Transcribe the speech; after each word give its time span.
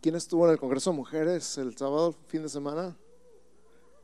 ¿Quién 0.00 0.14
estuvo 0.14 0.46
en 0.46 0.52
el 0.52 0.58
Congreso 0.58 0.90
de 0.90 0.96
Mujeres 0.96 1.58
el 1.58 1.76
sábado, 1.76 2.14
fin 2.28 2.42
de 2.42 2.48
semana? 2.48 2.96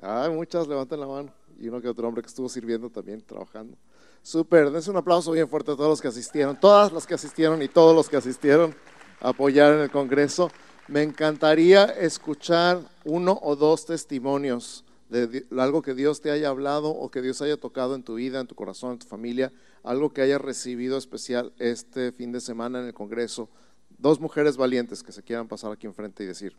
Ay, 0.00 0.30
muchas, 0.30 0.66
levanten 0.66 0.98
la 0.98 1.06
mano. 1.06 1.32
Y 1.60 1.68
uno 1.68 1.80
que 1.80 1.88
otro 1.88 2.08
hombre 2.08 2.22
que 2.22 2.28
estuvo 2.28 2.48
sirviendo 2.48 2.90
también, 2.90 3.20
trabajando. 3.22 3.76
Súper, 4.22 4.70
dense 4.70 4.90
un 4.90 4.96
aplauso 4.96 5.32
bien 5.32 5.48
fuerte 5.48 5.72
a 5.72 5.76
todos 5.76 5.90
los 5.90 6.00
que 6.00 6.08
asistieron, 6.08 6.58
todas 6.58 6.92
las 6.92 7.06
que 7.06 7.14
asistieron 7.14 7.62
y 7.62 7.68
todos 7.68 7.94
los 7.94 8.08
que 8.08 8.16
asistieron 8.16 8.74
a 9.20 9.28
apoyar 9.28 9.74
en 9.74 9.80
el 9.80 9.90
Congreso. 9.90 10.50
Me 10.88 11.02
encantaría 11.02 11.84
escuchar 11.84 12.80
uno 13.04 13.38
o 13.42 13.54
dos 13.54 13.86
testimonios 13.86 14.84
de 15.08 15.44
algo 15.58 15.82
que 15.82 15.94
Dios 15.94 16.20
te 16.20 16.30
haya 16.30 16.48
hablado 16.48 16.88
o 16.88 17.10
que 17.10 17.20
Dios 17.20 17.42
haya 17.42 17.58
tocado 17.58 17.94
en 17.94 18.02
tu 18.02 18.14
vida, 18.14 18.40
en 18.40 18.46
tu 18.46 18.54
corazón, 18.54 18.92
en 18.92 18.98
tu 18.98 19.06
familia, 19.06 19.52
algo 19.84 20.12
que 20.12 20.22
hayas 20.22 20.40
recibido 20.40 20.96
especial 20.96 21.52
este 21.58 22.12
fin 22.12 22.32
de 22.32 22.40
semana 22.40 22.80
en 22.80 22.86
el 22.86 22.94
Congreso. 22.94 23.50
Dos 24.02 24.20
mujeres 24.20 24.58
valientes 24.58 25.02
que 25.02 25.12
se 25.12 25.22
quieran 25.22 25.48
pasar 25.48 25.72
aquí 25.72 25.86
enfrente 25.86 26.24
y 26.24 26.26
decir. 26.26 26.54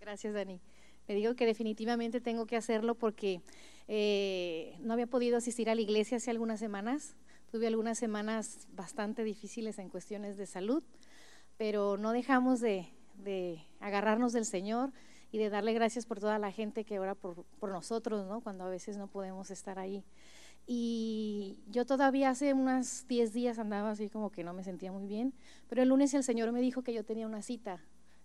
Gracias, 0.00 0.32
Dani. 0.32 0.60
Me 1.06 1.14
digo 1.14 1.34
que 1.34 1.44
definitivamente 1.44 2.22
tengo 2.22 2.46
que 2.46 2.56
hacerlo 2.56 2.94
porque 2.94 3.42
eh, 3.88 4.78
no 4.80 4.94
había 4.94 5.06
podido 5.06 5.36
asistir 5.36 5.68
a 5.68 5.74
la 5.74 5.82
iglesia 5.82 6.16
hace 6.16 6.30
algunas 6.30 6.60
semanas 6.60 7.16
Tuve 7.50 7.66
algunas 7.66 7.98
semanas 7.98 8.68
bastante 8.76 9.24
difíciles 9.24 9.80
en 9.80 9.88
cuestiones 9.88 10.36
de 10.36 10.46
salud, 10.46 10.84
pero 11.56 11.96
no 11.96 12.12
dejamos 12.12 12.60
de, 12.60 12.86
agarrarnos 13.80 14.32
del 14.32 14.44
Señor 14.44 14.92
y 15.32 15.38
de 15.38 15.50
darle 15.50 15.72
gracias 15.72 16.06
por 16.06 16.20
toda 16.20 16.38
la 16.38 16.50
gente 16.50 16.84
que 16.84 16.98
ora 16.98 17.14
por, 17.14 17.44
nosotros, 17.62 18.26
¿no? 18.26 18.40
cuando 18.40 18.64
a 18.64 18.68
veces 18.68 18.96
no 18.96 19.06
podemos 19.06 19.50
estar 19.50 19.78
ahí. 19.78 20.04
Y 20.66 21.58
yo 21.68 21.84
todavía 21.86 22.30
hace 22.30 22.52
unos 22.52 23.06
10 23.08 23.32
días 23.32 23.58
andaba 23.58 23.90
así 23.90 24.08
como 24.08 24.30
que 24.30 24.44
no 24.44 24.52
me 24.52 24.62
sentía 24.62 24.92
muy 24.92 25.06
bien, 25.06 25.32
pero 25.68 25.82
el 25.82 25.88
lunes 25.88 26.14
el 26.14 26.22
Señor 26.22 26.52
me 26.52 26.60
dijo 26.60 26.82
que 26.82 26.92
yo 26.92 27.04
tenía 27.04 27.26
una 27.26 27.42
cita 27.42 27.80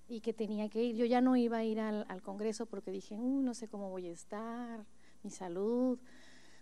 y 0.08 0.22
que 0.22 0.34
tenía 0.34 0.70
que 0.70 0.84
ir. 0.84 0.96
Yo 0.96 1.06
ya 1.06 1.22
no 1.22 1.36
iba 1.36 1.58
a 1.58 1.64
ir 1.64 1.80
al, 1.80 2.22
Congreso 2.22 2.66
porque 2.66 2.92
dije, 2.92 3.18
no 3.18 3.54
sé 3.54 3.68
cómo 3.68 3.90
voy 3.90 4.08
a 4.08 4.12
estar, 4.12 4.86
mi 5.24 5.32
salud, 5.32 6.00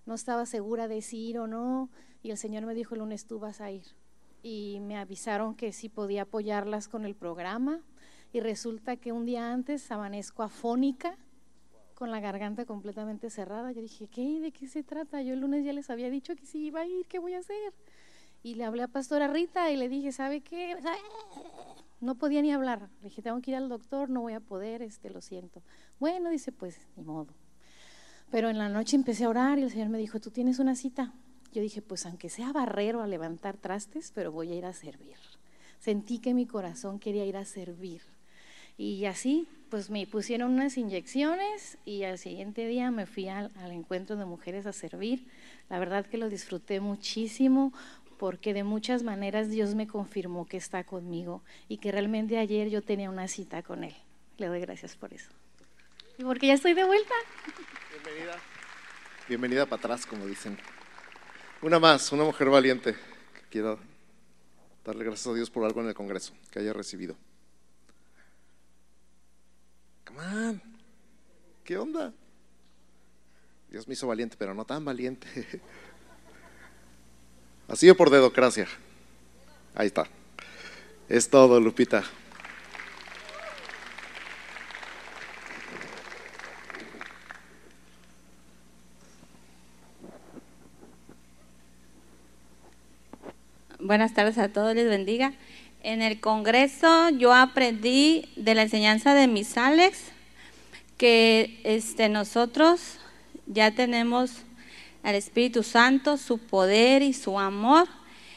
no 0.05 0.13
estaba 0.13 0.45
segura 0.45 0.87
de 0.87 1.01
si 1.01 1.29
ir 1.29 1.39
o 1.39 1.47
no. 1.47 1.89
Y 2.21 2.31
el 2.31 2.37
Señor 2.37 2.65
me 2.65 2.73
dijo, 2.73 2.95
el 2.95 2.99
lunes 2.99 3.25
tú 3.25 3.39
vas 3.39 3.59
a 3.59 3.71
ir. 3.71 3.85
Y 4.41 4.79
me 4.81 4.97
avisaron 4.97 5.55
que 5.55 5.71
sí 5.71 5.89
podía 5.89 6.23
apoyarlas 6.23 6.87
con 6.87 7.05
el 7.05 7.15
programa. 7.15 7.81
Y 8.33 8.41
resulta 8.41 8.97
que 8.97 9.13
un 9.13 9.25
día 9.25 9.53
antes 9.53 9.89
amanezco 9.91 10.43
afónica, 10.43 11.17
con 11.93 12.11
la 12.11 12.19
garganta 12.19 12.65
completamente 12.65 13.29
cerrada. 13.29 13.71
Yo 13.71 13.81
dije, 13.81 14.07
¿qué? 14.07 14.39
¿De 14.41 14.51
qué 14.51 14.67
se 14.67 14.83
trata? 14.83 15.21
Yo 15.21 15.33
el 15.33 15.39
lunes 15.39 15.63
ya 15.63 15.71
les 15.71 15.89
había 15.89 16.09
dicho 16.09 16.35
que 16.35 16.45
sí 16.45 16.65
iba 16.65 16.81
a 16.81 16.85
ir, 16.85 17.05
¿qué 17.07 17.19
voy 17.19 17.33
a 17.33 17.39
hacer? 17.39 17.73
Y 18.41 18.55
le 18.55 18.65
hablé 18.65 18.83
a 18.83 18.87
Pastora 18.87 19.27
Rita 19.27 19.71
y 19.71 19.77
le 19.77 19.87
dije, 19.87 20.11
¿sabe 20.11 20.41
qué? 20.41 20.75
No 22.01 22.15
podía 22.15 22.41
ni 22.41 22.51
hablar. 22.51 22.89
Le 23.01 23.09
dije, 23.09 23.21
tengo 23.21 23.39
que 23.41 23.51
ir 23.51 23.55
al 23.55 23.69
doctor, 23.69 24.09
no 24.09 24.19
voy 24.19 24.33
a 24.33 24.41
poder, 24.41 24.81
este, 24.81 25.09
lo 25.09 25.21
siento. 25.21 25.61
Bueno, 25.99 26.29
dice, 26.29 26.51
pues, 26.51 26.81
ni 26.97 27.03
modo. 27.03 27.33
Pero 28.29 28.49
en 28.49 28.57
la 28.57 28.67
noche 28.67 28.97
empecé 28.97 29.23
a 29.23 29.29
orar 29.29 29.59
y 29.59 29.61
el 29.63 29.71
Señor 29.71 29.87
me 29.87 29.97
dijo, 29.97 30.19
tú 30.19 30.31
tienes 30.31 30.59
una 30.59 30.75
cita. 30.75 31.13
Yo 31.53 31.61
dije, 31.61 31.81
pues 31.81 32.05
aunque 32.05 32.29
sea 32.29 32.51
barrero 32.51 33.01
a 33.01 33.07
levantar 33.07 33.55
trastes, 33.55 34.11
pero 34.11 34.31
voy 34.31 34.51
a 34.51 34.55
ir 34.55 34.65
a 34.65 34.73
servir. 34.73 35.15
Sentí 35.79 36.19
que 36.19 36.33
mi 36.33 36.47
corazón 36.47 36.99
quería 36.99 37.25
ir 37.25 37.37
a 37.37 37.45
servir. 37.45 38.01
Y 38.77 39.05
así, 39.05 39.47
pues 39.69 39.89
me 39.89 40.05
pusieron 40.07 40.53
unas 40.53 40.77
inyecciones 40.77 41.77
y 41.85 42.03
al 42.03 42.17
siguiente 42.17 42.67
día 42.67 42.91
me 42.91 43.05
fui 43.05 43.27
al, 43.27 43.51
encuentro 43.71 44.15
de 44.15 44.25
mujeres 44.25 44.65
a 44.65 44.73
servir. 44.73 45.25
La 45.69 45.79
verdad 45.79 46.05
que 46.05 46.17
lo 46.17 46.29
disfruté 46.29 46.79
muchísimo 46.79 47.73
porque 48.17 48.53
de 48.53 48.63
muchas 48.63 49.03
maneras 49.03 49.49
Dios 49.49 49.75
me 49.75 49.87
confirmó 49.87 50.45
que 50.45 50.57
está 50.57 50.83
conmigo 50.83 51.43
y 51.67 51.77
que 51.77 51.91
realmente 51.91 52.37
ayer 52.37 52.69
yo 52.69 52.81
tenía 52.81 53.09
una 53.09 53.27
cita 53.27 53.63
con 53.63 53.83
Él. 53.83 53.95
Le 54.37 54.47
doy 54.47 54.59
gracias 54.59 54.95
por 54.95 55.13
eso. 55.13 55.29
Y 56.17 56.23
porque 56.23 56.47
ya 56.47 56.53
estoy 56.53 56.73
de 56.73 56.83
vuelta. 56.83 57.13
Bienvenida. 57.91 58.35
Bienvenida 59.27 59.65
para 59.65 59.79
atrás, 59.79 60.05
como 60.05 60.27
dicen. 60.27 60.57
Una 61.61 61.79
más, 61.79 62.11
una 62.11 62.23
mujer 62.23 62.49
valiente 62.49 62.93
que 62.93 63.49
quiera 63.49 63.77
darle 64.85 65.05
gracias 65.05 65.27
a 65.27 65.33
Dios 65.33 65.49
por 65.49 65.63
algo 65.63 65.81
en 65.81 65.87
el 65.87 65.93
Congreso 65.93 66.33
que 66.51 66.59
haya 66.59 66.73
recibido. 66.73 67.15
Come 70.13 70.27
on. 70.27 70.61
¿Qué 71.63 71.77
onda? 71.77 72.13
Dios 73.69 73.87
me 73.87 73.93
hizo 73.93 74.07
valiente, 74.07 74.35
pero 74.37 74.53
no 74.53 74.65
tan 74.65 74.85
valiente. 74.85 75.27
Así 77.67 77.89
o 77.89 77.97
por 77.97 78.09
dedocracia. 78.09 78.67
Ahí 79.73 79.87
está. 79.87 80.05
Es 81.09 81.29
todo, 81.29 81.59
Lupita. 81.59 82.03
Buenas 93.79 94.13
tardes 94.13 94.37
a 94.37 94.49
todos, 94.49 94.75
les 94.75 94.87
bendiga. 94.87 95.33
En 95.83 96.01
el 96.01 96.21
Congreso 96.21 97.09
yo 97.09 97.33
aprendí 97.33 98.29
de 98.37 98.55
la 98.55 98.61
enseñanza 98.61 99.13
de 99.13 99.27
mis 99.27 99.57
Alex 99.57 99.99
que 100.97 101.59
este, 101.65 102.07
nosotros 102.07 102.99
ya 103.47 103.71
tenemos 103.71 104.31
al 105.03 105.15
Espíritu 105.15 105.61
Santo, 105.61 106.15
su 106.15 106.37
poder 106.37 107.01
y 107.01 107.11
su 107.11 107.37
amor, 107.37 107.89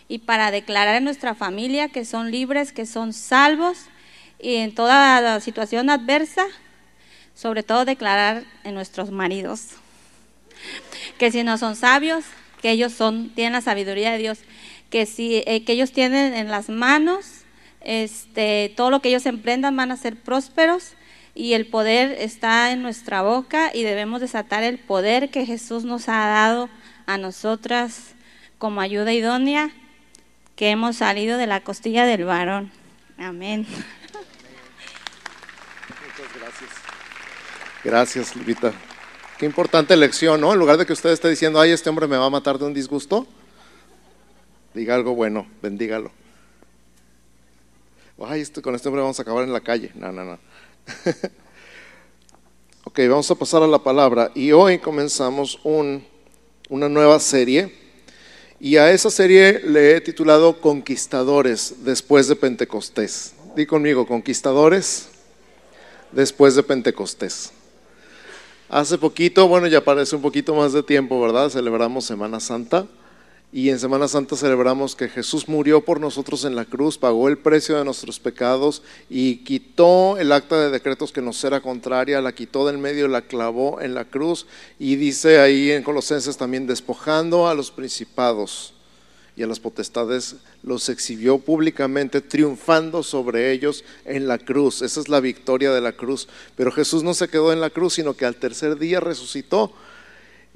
y 0.09 0.19
para 0.19 0.51
declarar 0.51 0.97
en 0.97 1.05
nuestra 1.05 1.37
familia 1.37 1.89
que 1.89 2.05
son 2.05 2.33
libres, 2.33 2.73
que 2.73 2.85
son 2.85 3.13
salvos, 3.13 3.79
y 4.41 4.57
en 4.57 4.75
toda 4.75 5.21
la 5.21 5.39
situación 5.39 5.89
adversa, 5.89 6.45
sobre 7.37 7.63
todo 7.63 7.85
declarar 7.85 8.43
en 8.65 8.75
nuestros 8.75 9.13
maridos, 9.13 9.69
que 11.19 11.31
si 11.31 11.45
no 11.45 11.59
son 11.59 11.77
sabios, 11.77 12.25
que 12.61 12.73
ellos 12.73 12.93
son, 12.93 13.31
tienen 13.31 13.53
la 13.53 13.61
sabiduría 13.61 14.11
de 14.11 14.19
Dios 14.19 14.39
que, 14.91 15.07
si, 15.07 15.43
eh, 15.47 15.65
que 15.65 15.73
ellos 15.73 15.93
tienen 15.93 16.35
en 16.35 16.49
las 16.49 16.69
manos, 16.69 17.36
este, 17.87 18.75
todo 18.77 18.91
lo 18.91 19.01
que 19.01 19.11
ellos 19.11 19.27
emprendan 19.27 19.77
van 19.77 19.93
a 19.93 19.97
ser 19.97 20.17
prósperos 20.17 20.95
y 21.37 21.53
el 21.53 21.69
poder 21.69 22.17
está 22.19 22.73
en 22.73 22.83
nuestra 22.83 23.23
boca 23.23 23.71
y 23.73 23.85
debemos 23.85 24.21
desatar 24.21 24.65
el 24.65 24.79
poder 24.79 25.31
que 25.31 25.47
Jesús 25.47 25.85
nos 25.85 26.09
ha 26.09 26.27
dado 26.27 26.69
a 27.07 27.17
nosotras 27.17 28.17
como 28.59 28.81
ayuda 28.81 29.13
idónea 29.13 29.71
que 30.57 30.71
hemos 30.71 30.97
salido 30.97 31.39
de 31.39 31.47
la 31.47 31.61
costilla 31.61 32.05
del 32.07 32.25
varón. 32.25 32.73
Amén. 33.19 33.65
Muchas 36.01 36.41
gracias. 36.41 36.71
Gracias, 37.85 38.35
Lupita. 38.35 38.73
Qué 39.39 39.47
importante 39.47 39.97
lección, 39.97 40.41
¿no? 40.41 40.53
En 40.53 40.59
lugar 40.59 40.77
de 40.77 40.87
que 40.87 40.93
usted 40.93 41.11
esté 41.11 41.29
diciendo, 41.29 41.61
ay, 41.61 41.71
este 41.71 41.89
hombre 41.89 42.09
me 42.09 42.17
va 42.17 42.27
a 42.27 42.31
matar 42.31 42.59
de 42.59 42.65
un 42.65 42.75
disgusto, 42.75 43.29
diga 44.75 44.97
algo 44.97 45.15
bueno, 45.15 45.47
bendígalo. 45.63 46.11
Ay, 48.19 48.47
con 48.63 48.75
este 48.75 48.89
hombre 48.89 49.03
vamos 49.03 49.19
a 49.19 49.23
acabar 49.23 49.45
en 49.45 49.53
la 49.53 49.61
calle. 49.61 49.93
No, 49.95 50.11
no, 50.11 50.25
no. 50.25 50.33
ok, 52.85 52.99
vamos 53.11 53.31
a 53.31 53.35
pasar 53.35 53.63
a 53.63 53.67
la 53.67 53.79
palabra. 53.79 54.33
Y 54.35 54.53
hoy 54.53 54.79
comenzamos 54.79 55.61
un, 55.65 56.03
una 56.71 56.89
nueva 56.89 57.21
serie. 57.21 57.75
Y 58.59 58.79
a 58.79 58.91
esa 58.91 59.11
serie 59.11 59.61
le 59.61 59.97
he 59.97 60.01
titulado 60.01 60.63
Conquistadores 60.63 61.85
después 61.85 62.27
de 62.27 62.37
Pentecostés. 62.37 63.35
Di 63.55 63.67
conmigo, 63.67 64.07
Conquistadores 64.07 65.11
después 66.11 66.55
de 66.55 66.63
Pentecostés. 66.63 67.53
Hace 68.71 68.97
poquito, 68.97 69.47
bueno, 69.47 69.67
ya 69.67 69.85
parece 69.85 70.17
un 70.17 70.23
poquito 70.23 70.55
más 70.55 70.73
de 70.73 70.83
tiempo, 70.83 71.21
¿verdad? 71.21 71.51
Celebramos 71.51 72.07
Semana 72.07 72.41
Santa. 72.41 72.87
Y 73.53 73.71
en 73.71 73.79
Semana 73.79 74.09
Santa 74.09 74.37
celebramos 74.37 74.97
que 74.97 75.09
Jesús 75.09 75.49
murió 75.49 75.81
por 75.81 76.01
nosotros 76.01 76.45
en 76.45 76.57
la 76.57 76.65
cruz, 76.65 76.99
pagó 76.99 77.29
el 77.29 77.39
precio 77.39 77.79
de 77.79 77.85
nuestros 77.85 78.19
pecados 78.19 78.83
y 79.09 79.37
quitó 79.45 80.19
el 80.19 80.33
acta 80.33 80.61
de 80.61 80.71
decretos 80.71 81.13
que 81.13 81.23
nos 81.23 81.43
era 81.45 81.61
contraria, 81.61 82.21
la 82.21 82.35
quitó 82.35 82.67
del 82.67 82.79
medio, 82.79 83.07
la 83.07 83.23
clavó 83.23 83.81
en 83.81 83.95
la 83.95 84.05
cruz 84.05 84.47
y 84.79 84.97
dice 84.97 85.39
ahí 85.39 85.71
en 85.71 85.85
Colosenses 85.85 86.37
también 86.37 86.67
despojando 86.67 87.49
a 87.49 87.55
los 87.55 87.71
principados 87.71 88.75
y 89.37 89.43
a 89.43 89.47
las 89.47 89.61
potestades 89.61 90.37
los 90.63 90.89
exhibió 90.89 91.39
públicamente, 91.39 92.23
triunfando 92.23 93.03
sobre 93.03 93.53
ellos 93.53 93.85
en 94.07 94.27
la 94.27 94.39
cruz. 94.39 94.81
Esa 94.81 94.99
es 94.99 95.11
la 95.11 95.21
victoria 95.21 95.73
de 95.73 95.83
la 95.83 95.93
cruz. 95.93 96.27
Pero 96.57 96.73
Jesús 96.73 97.03
no 97.03 97.13
se 97.13 97.29
quedó 97.29 97.53
en 97.53 97.61
la 97.61 97.69
cruz, 97.69 97.95
sino 97.95 98.15
que 98.15 98.25
al 98.25 98.37
tercer 98.37 98.79
día 98.79 98.99
resucitó 98.99 99.73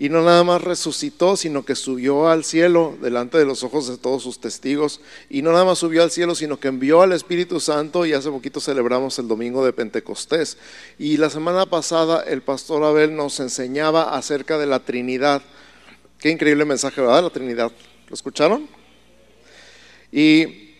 y 0.00 0.08
no 0.08 0.22
nada 0.22 0.44
más 0.44 0.62
resucitó, 0.62 1.36
sino 1.36 1.62
que 1.62 1.74
subió 1.74 2.30
al 2.30 2.42
cielo 2.42 2.96
delante 3.02 3.36
de 3.36 3.44
los 3.44 3.62
ojos 3.64 3.86
de 3.86 3.98
todos 3.98 4.22
sus 4.22 4.40
testigos. 4.40 5.02
Y 5.28 5.42
no 5.42 5.52
nada 5.52 5.66
más 5.66 5.78
subió 5.78 6.02
al 6.02 6.10
cielo, 6.10 6.34
sino 6.34 6.58
que 6.58 6.68
envió 6.68 7.02
al 7.02 7.12
Espíritu 7.12 7.60
Santo 7.60 8.06
y 8.06 8.14
hace 8.14 8.30
poquito 8.30 8.60
celebramos 8.60 9.18
el 9.18 9.28
domingo 9.28 9.62
de 9.62 9.74
Pentecostés. 9.74 10.56
Y 10.98 11.18
la 11.18 11.28
semana 11.28 11.66
pasada 11.66 12.24
el 12.26 12.40
pastor 12.40 12.82
Abel 12.82 13.14
nos 13.14 13.40
enseñaba 13.40 14.16
acerca 14.16 14.56
de 14.56 14.64
la 14.64 14.80
Trinidad. 14.80 15.42
Qué 16.18 16.30
increíble 16.30 16.64
mensaje, 16.64 16.98
¿verdad? 17.02 17.24
La 17.24 17.28
Trinidad. 17.28 17.70
¿Lo 18.08 18.14
escucharon? 18.14 18.66
Y 20.10 20.76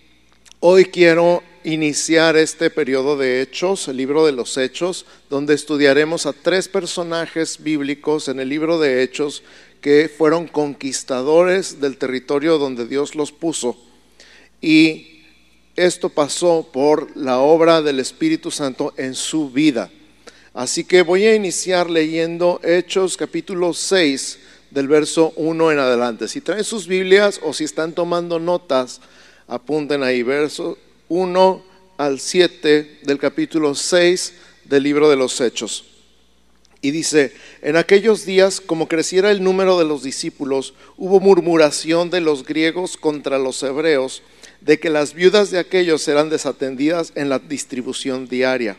hoy 0.61 0.87
quiero 0.87 1.43
iniciar 1.65 2.37
este 2.37 2.71
periodo 2.71 3.17
de 3.17 3.43
Hechos, 3.43 3.89
el 3.89 3.97
libro 3.97 4.25
de 4.25 4.33
los 4.33 4.57
Hechos, 4.57 5.05
donde 5.29 5.55
estudiaremos 5.55 6.27
a 6.27 6.33
tres 6.33 6.69
personajes 6.69 7.63
bíblicos 7.63 8.29
en 8.29 8.41
el 8.41 8.49
libro 8.49 8.79
de 8.79 9.03
Hechos 9.03 9.43
que 9.81 10.09
fueron 10.15 10.47
conquistadores 10.47 11.81
del 11.81 11.99
territorio 11.99 12.59
donde 12.59 12.87
Dios 12.87 13.15
los 13.15 13.33
puso. 13.33 13.77
Y 14.61 15.23
esto 15.77 16.09
pasó 16.09 16.69
por 16.73 17.17
la 17.17 17.39
obra 17.39 17.83
del 17.83 18.01
Espíritu 18.01 18.51
Santo 18.51 18.93
en 18.97 19.15
su 19.15 19.51
vida. 19.51 19.91
Así 20.53 20.85
que 20.85 21.03
voy 21.03 21.25
a 21.25 21.35
iniciar 21.35 21.89
leyendo 21.89 22.61
Hechos 22.65 23.17
capítulo 23.17 23.73
6 23.73 24.39
del 24.71 24.89
verso 24.89 25.33
1 25.37 25.73
en 25.73 25.79
adelante. 25.79 26.29
Si 26.29 26.41
traen 26.41 26.65
sus 26.65 26.87
Biblias 26.87 27.41
o 27.43 27.53
si 27.53 27.65
están 27.65 27.93
tomando 27.93 28.39
notas, 28.39 29.01
apunten 29.47 30.03
ahí, 30.03 30.23
verso 30.23 30.77
1 31.11 31.63
al 31.99 32.21
7 32.21 33.01
del 33.03 33.19
capítulo 33.19 33.75
6 33.75 34.33
del 34.65 34.85
libro 34.85 35.11
de 35.11 35.17
los 35.17 35.41
Hechos. 35.41 35.85
Y 36.81 36.93
dice, 36.93 37.35
en 37.63 37.77
aquellos 37.77 38.25
días, 38.25 38.61
como 38.61 38.87
creciera 38.87 39.33
el 39.33 39.43
número 39.43 39.77
de 39.77 39.85
los 39.85 40.05
discípulos, 40.05 40.73
hubo 40.97 41.19
murmuración 41.19 42.11
de 42.11 42.21
los 42.21 42.47
griegos 42.47 42.97
contra 42.97 43.41
los 43.41 43.61
hebreos, 43.65 44.23
de 44.61 44.79
que 44.79 44.89
las 44.89 45.13
viudas 45.13 45.51
de 45.51 45.59
aquellos 45.59 46.07
eran 46.07 46.31
desatendidas 46.31 47.13
en 47.17 47.29
la 47.29 47.41
distribución 47.41 48.29
diaria. 48.29 48.79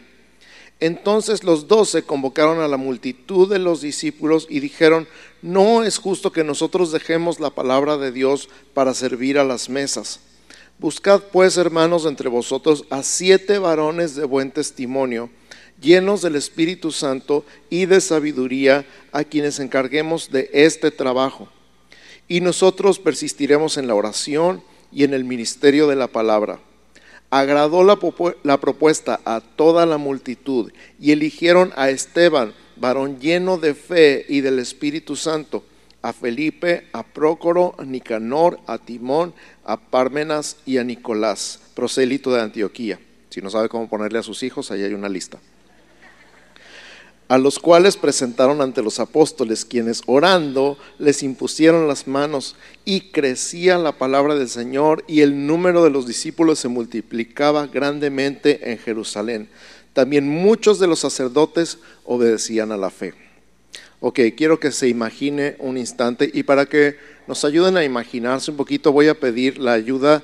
Entonces 0.80 1.44
los 1.44 1.68
doce 1.68 2.04
convocaron 2.04 2.62
a 2.62 2.70
la 2.70 2.78
multitud 2.78 3.50
de 3.50 3.60
los 3.60 3.82
discípulos 3.82 4.48
y 4.50 4.62
dijeron, 4.62 5.06
no 5.42 5.84
es 5.84 5.98
justo 5.98 6.32
que 6.32 6.46
nosotros 6.46 6.94
dejemos 6.94 7.42
la 7.42 7.50
palabra 7.50 7.98
de 7.98 8.14
Dios 8.14 8.48
para 8.74 8.94
servir 8.94 9.38
a 9.38 9.44
las 9.44 9.68
mesas. 9.68 10.22
Buscad 10.82 11.22
pues, 11.32 11.58
hermanos, 11.58 12.08
entre 12.08 12.28
vosotros 12.28 12.86
a 12.90 13.04
siete 13.04 13.60
varones 13.60 14.16
de 14.16 14.26
buen 14.26 14.50
testimonio, 14.50 15.30
llenos 15.80 16.24
del 16.24 16.36
Espíritu 16.36 16.92
Santo 16.92 17.46
y 17.70 17.86
de 17.86 18.02
sabiduría, 18.02 18.84
a 19.12 19.24
quienes 19.24 19.60
encarguemos 19.60 20.32
de 20.32 20.50
este 20.54 20.90
trabajo. 20.90 21.50
Y 22.28 22.42
nosotros 22.42 22.98
persistiremos 22.98 23.78
en 23.78 23.86
la 23.86 23.94
oración 23.94 24.64
y 24.92 25.04
en 25.04 25.14
el 25.14 25.24
ministerio 25.24 25.86
de 25.86 25.98
la 25.98 26.08
palabra. 26.08 26.60
Agradó 27.30 27.84
la, 27.84 28.58
propuesta 28.58 29.20
a 29.24 29.40
toda 29.40 29.86
la 29.86 30.00
multitud 30.00 30.72
y 31.00 31.12
eligieron 31.12 31.74
a 31.76 31.92
Esteban, 31.92 32.56
varón 32.76 33.20
lleno 33.20 33.60
de 33.60 33.76
fe 33.76 34.26
y 34.28 34.42
del 34.42 34.58
Espíritu 34.58 35.16
Santo 35.16 35.64
a 36.02 36.14
Felipe, 36.14 36.88
a 36.94 37.04
Prócoro, 37.04 37.76
a 37.78 37.86
Nicanor, 37.86 38.60
a 38.68 38.78
Timón, 38.78 39.34
a 39.66 39.78
Parmenas 39.80 40.58
y 40.66 40.78
a 40.78 40.84
Nicolás, 40.84 41.60
prosélito 41.76 42.34
de 42.34 42.42
Antioquía. 42.42 43.00
Si 43.30 43.42
no 43.42 43.50
sabe 43.50 43.70
cómo 43.70 43.88
ponerle 43.88 44.20
a 44.20 44.24
sus 44.24 44.44
hijos, 44.44 44.72
ahí 44.72 44.84
hay 44.84 44.94
una 44.94 45.10
lista. 45.10 45.40
A 47.30 47.38
los 47.38 47.60
cuales 47.60 47.96
presentaron 47.96 48.60
ante 48.60 48.82
los 48.84 49.00
apóstoles, 49.00 49.64
quienes 49.64 50.02
orando 50.06 50.78
les 51.00 51.24
impusieron 51.24 51.88
las 51.88 52.06
manos 52.06 52.58
y 52.84 53.12
crecía 53.12 53.78
la 53.78 53.94
palabra 53.94 54.36
del 54.36 54.50
Señor 54.50 55.06
y 55.08 55.22
el 55.22 55.48
número 55.48 55.82
de 55.82 55.92
los 55.92 56.06
discípulos 56.06 56.60
se 56.60 56.68
multiplicaba 56.68 57.68
grandemente 57.68 58.72
en 58.72 58.78
Jerusalén. 58.80 59.48
También 59.94 60.28
muchos 60.28 60.78
de 60.80 60.88
los 60.88 61.00
sacerdotes 61.00 61.78
obedecían 62.04 62.74
a 62.74 62.78
la 62.78 62.90
fe. 62.90 63.14
Ok, 64.04 64.20
quiero 64.36 64.60
que 64.60 64.72
se 64.72 64.88
imagine 64.88 65.56
un 65.60 65.78
instante 65.78 66.28
y 66.34 66.42
para 66.42 66.66
que 66.66 66.98
nos 67.28 67.46
ayuden 67.46 67.78
a 67.78 67.84
imaginarse 67.84 68.50
un 68.50 68.58
poquito 68.58 68.92
voy 68.92 69.08
a 69.08 69.20
pedir 69.20 69.60
la 69.60 69.74
ayuda 69.74 70.24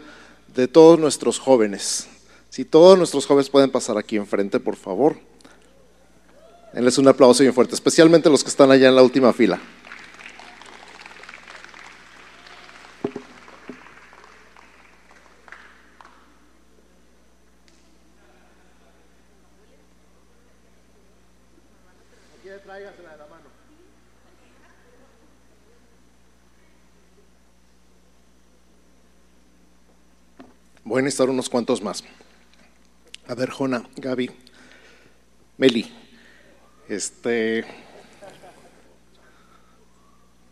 de 0.55 0.67
todos 0.67 0.99
nuestros 0.99 1.37
jóvenes. 1.37 2.07
Si 2.49 2.65
todos 2.65 2.97
nuestros 2.97 3.27
jóvenes 3.27 3.51
pueden 3.51 3.69
pasar 3.69 3.99
aquí 3.99 4.15
enfrente, 4.15 4.59
por 4.59 4.77
favor. 4.77 5.17
Denles 6.73 6.97
un 6.97 7.07
aplauso 7.07 7.43
bien 7.43 7.53
fuerte, 7.53 7.75
especialmente 7.75 8.31
los 8.31 8.43
que 8.43 8.49
están 8.49 8.71
allá 8.71 8.89
en 8.89 8.95
la 8.95 9.03
última 9.03 9.31
fila. 9.31 9.61
Voy 30.97 31.01
a 31.01 31.03
necesitar 31.03 31.29
unos 31.29 31.47
cuantos 31.47 31.79
más. 31.79 32.03
A 33.27 33.35
ver, 33.35 33.51
Jona, 33.51 33.87
Gaby, 33.97 34.31
Meli. 35.55 35.93
Este. 36.89 37.63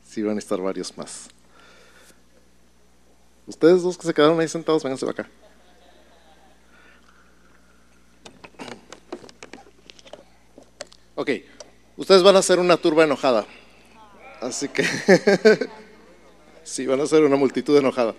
Sí, 0.03 0.21
van 0.21 0.35
a 0.35 0.37
estar 0.37 0.61
varios 0.61 0.95
más. 0.95 1.29
Ustedes 3.47 3.81
dos 3.81 3.97
que 3.97 4.05
se 4.05 4.13
quedaron 4.13 4.39
ahí 4.39 4.47
sentados, 4.47 4.83
vénganse 4.83 5.07
para 5.07 5.23
acá. 5.23 5.31
Ok, 11.15 11.31
ustedes 11.97 12.21
van 12.21 12.35
a 12.35 12.39
hacer 12.39 12.59
una 12.59 12.77
turba 12.77 13.03
enojada. 13.03 13.47
Así 14.41 14.67
que. 14.67 14.83
sí, 16.63 16.85
van 16.85 17.01
a 17.01 17.07
ser 17.07 17.23
una 17.23 17.35
multitud 17.35 17.75
enojada 17.75 18.13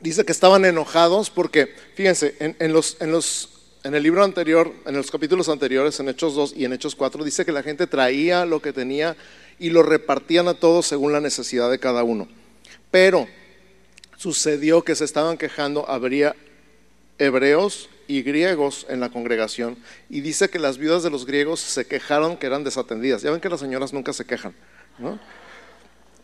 dice 0.00 0.24
que 0.24 0.32
estaban 0.32 0.64
enojados 0.64 1.30
porque, 1.30 1.74
fíjense, 1.94 2.34
en, 2.38 2.72
los, 2.72 2.96
en, 3.00 3.12
los, 3.12 3.48
en 3.84 3.94
el 3.94 4.02
libro 4.02 4.22
anterior, 4.22 4.72
en 4.86 4.96
los 4.96 5.10
capítulos 5.10 5.48
anteriores, 5.48 5.98
en 6.00 6.08
Hechos 6.08 6.34
2 6.34 6.54
y 6.56 6.64
en 6.64 6.72
Hechos 6.72 6.94
4, 6.94 7.24
dice 7.24 7.44
que 7.44 7.52
la 7.52 7.62
gente 7.62 7.86
traía 7.86 8.44
lo 8.44 8.60
que 8.60 8.72
tenía 8.72 9.16
y 9.58 9.70
lo 9.70 9.82
repartían 9.82 10.48
a 10.48 10.54
todos 10.54 10.86
según 10.86 11.12
la 11.12 11.20
necesidad 11.20 11.70
de 11.70 11.78
cada 11.78 12.04
uno. 12.04 12.28
Pero 12.90 13.26
sucedió 14.16 14.82
que 14.82 14.94
se 14.94 15.04
estaban 15.04 15.36
quejando, 15.36 15.88
habría 15.88 16.34
hebreos 17.18 17.88
y 18.06 18.22
griegos 18.22 18.86
en 18.88 19.00
la 19.00 19.10
congregación 19.10 19.76
y 20.08 20.20
dice 20.20 20.48
que 20.48 20.58
las 20.58 20.78
viudas 20.78 21.02
de 21.02 21.10
los 21.10 21.26
griegos 21.26 21.60
se 21.60 21.86
quejaron 21.86 22.36
que 22.36 22.46
eran 22.46 22.64
desatendidas. 22.64 23.22
Ya 23.22 23.30
ven 23.30 23.40
que 23.40 23.48
las 23.48 23.60
señoras 23.60 23.92
nunca 23.92 24.12
se 24.12 24.24
quejan, 24.24 24.54
¿no? 24.98 25.18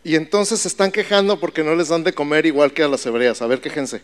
Y 0.05 0.15
entonces 0.15 0.59
se 0.59 0.67
están 0.67 0.91
quejando 0.91 1.39
porque 1.39 1.63
no 1.63 1.73
les 1.73 1.87
dan 1.87 2.03
de 2.03 2.13
comer 2.13 2.45
igual 2.45 2.71
que 2.71 2.83
a 2.83 2.87
las 2.87 3.03
hebreas. 3.07 3.41
A 3.41 3.47
ver, 3.47 3.59
quéjense. 3.59 4.01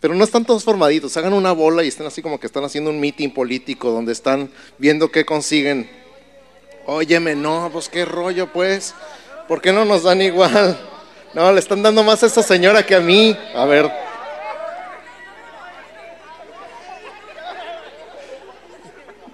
Pero 0.00 0.14
no 0.14 0.24
están 0.24 0.46
todos 0.46 0.64
formaditos. 0.64 1.14
Hagan 1.18 1.34
una 1.34 1.52
bola 1.52 1.84
y 1.84 1.88
estén 1.88 2.06
así 2.06 2.22
como 2.22 2.40
que 2.40 2.46
están 2.46 2.64
haciendo 2.64 2.88
un 2.88 2.98
meeting 2.98 3.28
político 3.28 3.90
donde 3.90 4.12
están 4.12 4.50
viendo 4.78 5.12
qué 5.12 5.26
consiguen. 5.26 5.86
Óyeme, 6.86 7.36
no, 7.36 7.68
pues 7.70 7.90
qué 7.90 8.06
rollo, 8.06 8.50
pues. 8.54 8.94
¿Por 9.48 9.60
qué 9.60 9.70
no 9.70 9.84
nos 9.84 10.02
dan 10.02 10.22
igual? 10.22 10.80
No, 11.34 11.50
le 11.50 11.60
están 11.60 11.82
dando 11.82 12.04
más 12.04 12.22
a 12.22 12.26
esta 12.26 12.42
señora 12.42 12.84
que 12.84 12.94
a 12.94 13.00
mí. 13.00 13.34
A 13.54 13.64
ver. 13.64 13.90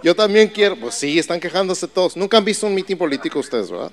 Yo 0.01 0.15
también 0.15 0.49
quiero. 0.49 0.77
Pues 0.77 0.95
sí, 0.95 1.19
están 1.19 1.41
quejándose 1.41 1.89
todos. 1.89 2.17
Nunca 2.17 2.37
han 2.37 2.45
visto 2.45 2.69
un 2.69 2.75
meeting 2.75 2.97
político 2.97 3.41
ustedes, 3.41 3.69
¿verdad? 3.69 3.91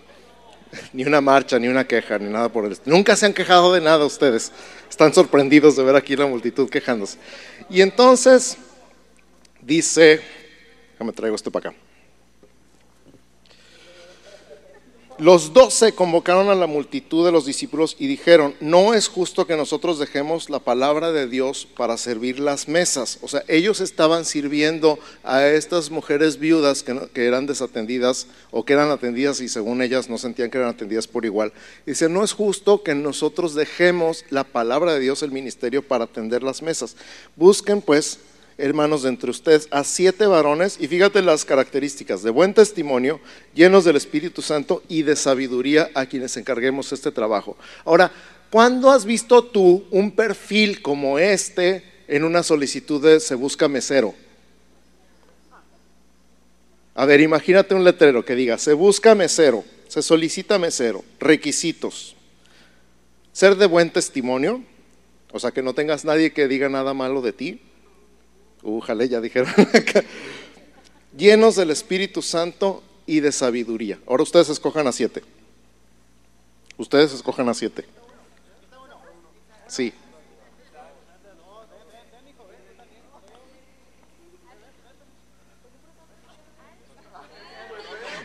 ni 0.94 1.04
una 1.04 1.22
marcha, 1.22 1.60
ni 1.60 1.68
una 1.68 1.86
queja, 1.86 2.18
ni 2.20 2.30
nada 2.30 2.50
por 2.50 2.66
el. 2.66 2.78
Nunca 2.86 3.16
se 3.16 3.26
han 3.26 3.34
quejado 3.34 3.74
de 3.74 3.82
nada 3.82 4.06
ustedes. 4.06 4.52
Están 4.90 5.14
sorprendidos 5.14 5.76
de 5.76 5.84
ver 5.84 5.96
aquí 5.96 6.16
la 6.16 6.28
multitud 6.28 6.70
quejándose. 6.70 7.18
Y 7.70 7.82
entonces 7.82 8.58
dice, 9.62 10.22
déjame 10.94 11.12
traigo 11.12 11.36
esto 11.36 11.52
para 11.52 11.70
acá. 11.70 11.85
Los 15.18 15.54
doce 15.54 15.94
convocaron 15.94 16.50
a 16.50 16.56
la 16.56 16.68
multitud 16.68 17.26
de 17.26 17.32
los 17.32 17.46
discípulos 17.46 17.96
y 17.98 18.08
dijeron, 18.08 18.54
no 18.60 18.94
es 18.94 19.08
justo 19.08 19.48
que 19.48 19.56
nosotros 19.56 19.98
dejemos 19.98 20.50
la 20.50 20.60
palabra 20.60 21.14
de 21.14 21.30
Dios 21.30 21.70
para 21.78 21.96
servir 21.96 22.38
las 22.38 22.68
mesas. 22.68 23.20
O 23.22 23.30
sea, 23.30 23.42
ellos 23.48 23.80
estaban 23.80 24.26
sirviendo 24.26 25.00
a 25.24 25.48
estas 25.48 25.90
mujeres 25.90 26.38
viudas 26.38 26.84
que, 26.84 27.26
eran 27.26 27.46
desatendidas 27.46 28.28
o 28.52 28.66
que 28.66 28.74
eran 28.74 28.92
atendidas 28.92 29.40
y 29.40 29.48
según 29.48 29.82
ellas 29.82 30.10
no 30.10 30.18
sentían 30.18 30.50
que 30.50 30.58
eran 30.58 30.72
atendidas 30.72 31.08
por 31.08 31.24
igual. 31.24 31.54
Dice, 31.86 32.10
no 32.10 32.22
es 32.22 32.34
justo 32.34 32.84
que 32.84 32.94
nosotros 32.94 33.56
dejemos 33.56 34.26
la 34.30 34.44
palabra 34.44 34.96
de 34.96 35.00
Dios, 35.00 35.24
el 35.24 35.32
ministerio, 35.32 35.82
para 35.82 36.04
atender 36.04 36.44
las 36.44 36.62
mesas. 36.62 36.98
Busquen 37.38 37.82
pues 37.82 38.20
hermanos, 38.58 39.04
de 39.04 39.10
entre 39.10 39.30
ustedes 39.30 39.68
a 39.72 39.84
siete 39.84 40.26
varones, 40.26 40.78
y 40.80 40.88
fíjate 40.88 41.22
las 41.22 41.44
características, 41.46 42.24
de 42.24 42.30
buen 42.30 42.54
testimonio, 42.54 43.20
llenos 43.54 43.84
del 43.84 43.98
Espíritu 43.98 44.42
Santo 44.42 44.82
y 44.88 45.04
de 45.04 45.16
sabiduría 45.16 45.90
a 45.94 46.06
quienes 46.06 46.38
encarguemos 46.38 46.92
este 46.94 47.12
trabajo. 47.12 47.58
Ahora, 47.84 48.12
¿cuándo 48.50 48.92
has 48.92 49.06
visto 49.06 49.44
tú 49.44 49.86
un 49.92 50.12
perfil 50.12 50.82
como 50.82 51.20
este 51.20 51.84
en 52.08 52.24
una 52.24 52.44
solicitud 52.44 53.04
de 53.04 53.20
se 53.20 53.36
busca 53.36 53.68
mesero? 53.68 54.14
A 56.94 57.06
ver, 57.06 57.20
imagínate 57.20 57.76
un 57.76 57.84
letrero 57.84 58.24
que 58.24 58.36
diga, 58.36 58.58
se 58.58 58.74
busca 58.74 59.16
mesero. 59.16 59.66
se 59.90 60.02
solicita 60.02 60.58
mesero. 60.58 61.04
Requisitos. 61.20 62.16
Ser 63.34 63.56
de 63.56 63.66
buen 63.66 63.92
testimonio, 63.92 64.64
o 65.32 65.40
sea, 65.40 65.52
que 65.52 65.62
no 65.62 65.74
tengas 65.74 66.06
nadie 66.06 66.32
que 66.32 66.48
diga 66.48 66.70
nada 66.70 66.94
malo 66.94 67.22
de 67.22 67.34
ti. 67.34 67.62
Ujale, 68.66 69.08
ya 69.08 69.22
dijeron 69.22 69.50
acá. 69.74 70.04
Llenos 71.16 71.56
del 71.56 71.70
Espíritu 71.70 72.22
Santo 72.22 72.84
y 73.06 73.20
de 73.20 73.32
sabiduría. 73.32 74.00
Ahora 74.08 74.24
ustedes 74.24 74.50
escojan 74.50 74.88
a 74.88 74.92
siete. 74.92 75.24
Ustedes 76.78 77.14
escojan 77.14 77.48
a 77.48 77.54
siete. 77.54 77.86
Sí. 79.68 79.94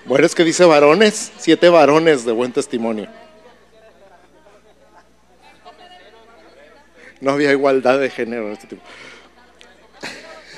Bueno, 0.06 0.26
es 0.26 0.34
que 0.34 0.42
dice 0.42 0.64
varones, 0.64 1.30
siete 1.38 1.68
varones 1.68 2.24
de 2.24 2.32
buen 2.32 2.52
testimonio. 2.52 3.08
No 7.20 7.32
había 7.32 7.52
igualdad 7.52 8.00
de 8.00 8.08
género 8.08 8.46
en 8.46 8.54
este 8.54 8.66
tiempo. 8.66 8.86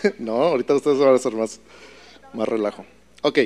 No, 0.19 0.43
ahorita 0.43 0.75
ustedes 0.75 0.99
van 0.99 1.11
a 1.11 1.17
hacer 1.17 1.33
más, 1.33 1.61
más 2.33 2.49
relajo. 2.49 2.85
Ok, 3.23 3.39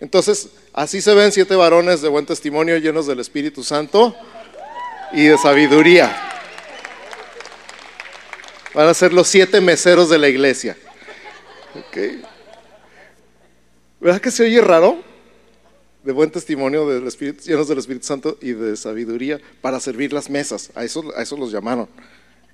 entonces 0.00 0.50
así 0.72 1.00
se 1.00 1.14
ven 1.14 1.32
siete 1.32 1.54
varones 1.54 2.00
de 2.02 2.08
buen 2.08 2.26
testimonio 2.26 2.78
llenos 2.78 3.06
del 3.06 3.20
Espíritu 3.20 3.62
Santo 3.62 4.14
y 5.12 5.24
de 5.24 5.38
sabiduría. 5.38 6.24
Van 8.74 8.86
a 8.86 8.94
ser 8.94 9.12
los 9.12 9.28
siete 9.28 9.60
meseros 9.60 10.08
de 10.08 10.18
la 10.18 10.28
iglesia. 10.28 10.76
¿Verdad 14.00 14.20
que 14.20 14.30
se 14.30 14.44
oye 14.44 14.60
raro? 14.60 15.02
De 16.04 16.12
buen 16.12 16.30
testimonio 16.30 16.88
del 16.88 17.06
Espíritu, 17.06 17.42
llenos 17.44 17.68
del 17.68 17.78
Espíritu 17.78 18.06
Santo 18.06 18.38
y 18.40 18.52
de 18.52 18.76
sabiduría 18.76 19.40
para 19.60 19.80
servir 19.80 20.12
las 20.12 20.30
mesas. 20.30 20.70
A 20.74 20.84
eso, 20.84 21.12
a 21.16 21.22
eso 21.22 21.36
los 21.36 21.50
llamaron. 21.50 21.88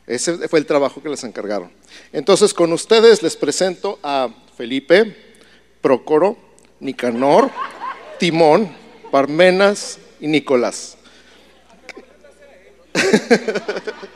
Ese 0.06 0.49
fue 0.49 0.58
el 0.58 0.66
trabajo 0.66 1.02
que 1.02 1.08
les 1.08 1.25
encargaron. 1.25 1.70
Entonces, 2.12 2.52
con 2.52 2.73
ustedes 2.73 3.23
les 3.23 3.37
presento 3.37 3.99
a 4.02 4.28
Felipe, 4.56 5.16
Procoro, 5.80 6.37
Nicanor, 6.80 7.50
Timón, 8.18 8.70
Parmenas 9.11 9.99
y 10.20 10.26
Nicolás. 10.26 10.99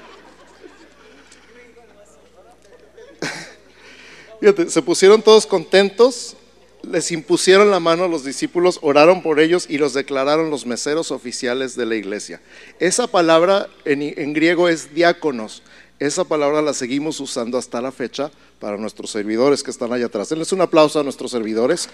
Fíjate, 4.40 4.70
se 4.70 4.82
pusieron 4.82 5.20
todos 5.22 5.46
contentos, 5.46 6.36
les 6.82 7.10
impusieron 7.10 7.72
la 7.72 7.80
mano 7.80 8.04
a 8.04 8.08
los 8.08 8.24
discípulos, 8.24 8.78
oraron 8.82 9.20
por 9.22 9.40
ellos 9.40 9.66
y 9.68 9.78
los 9.78 9.94
declararon 9.94 10.50
los 10.50 10.64
meseros 10.64 11.10
oficiales 11.10 11.74
de 11.74 11.86
la 11.86 11.96
iglesia. 11.96 12.40
Esa 12.78 13.08
palabra 13.08 13.68
en, 13.84 14.02
en 14.02 14.32
griego 14.32 14.68
es 14.68 14.94
diáconos. 14.94 15.62
Esa 15.98 16.22
palabra 16.22 16.62
la 16.62 16.74
seguimos 16.74 17.18
usando 17.18 17.58
hasta 17.58 17.80
la 17.80 17.90
fecha 17.90 18.30
para 18.60 18.76
nuestros 18.76 19.10
servidores 19.10 19.64
que 19.64 19.72
están 19.72 19.92
allá 19.92 20.06
atrás. 20.06 20.28
Denles 20.28 20.52
un 20.52 20.60
aplauso 20.60 21.00
a 21.00 21.02
nuestros 21.02 21.32
servidores. 21.32 21.88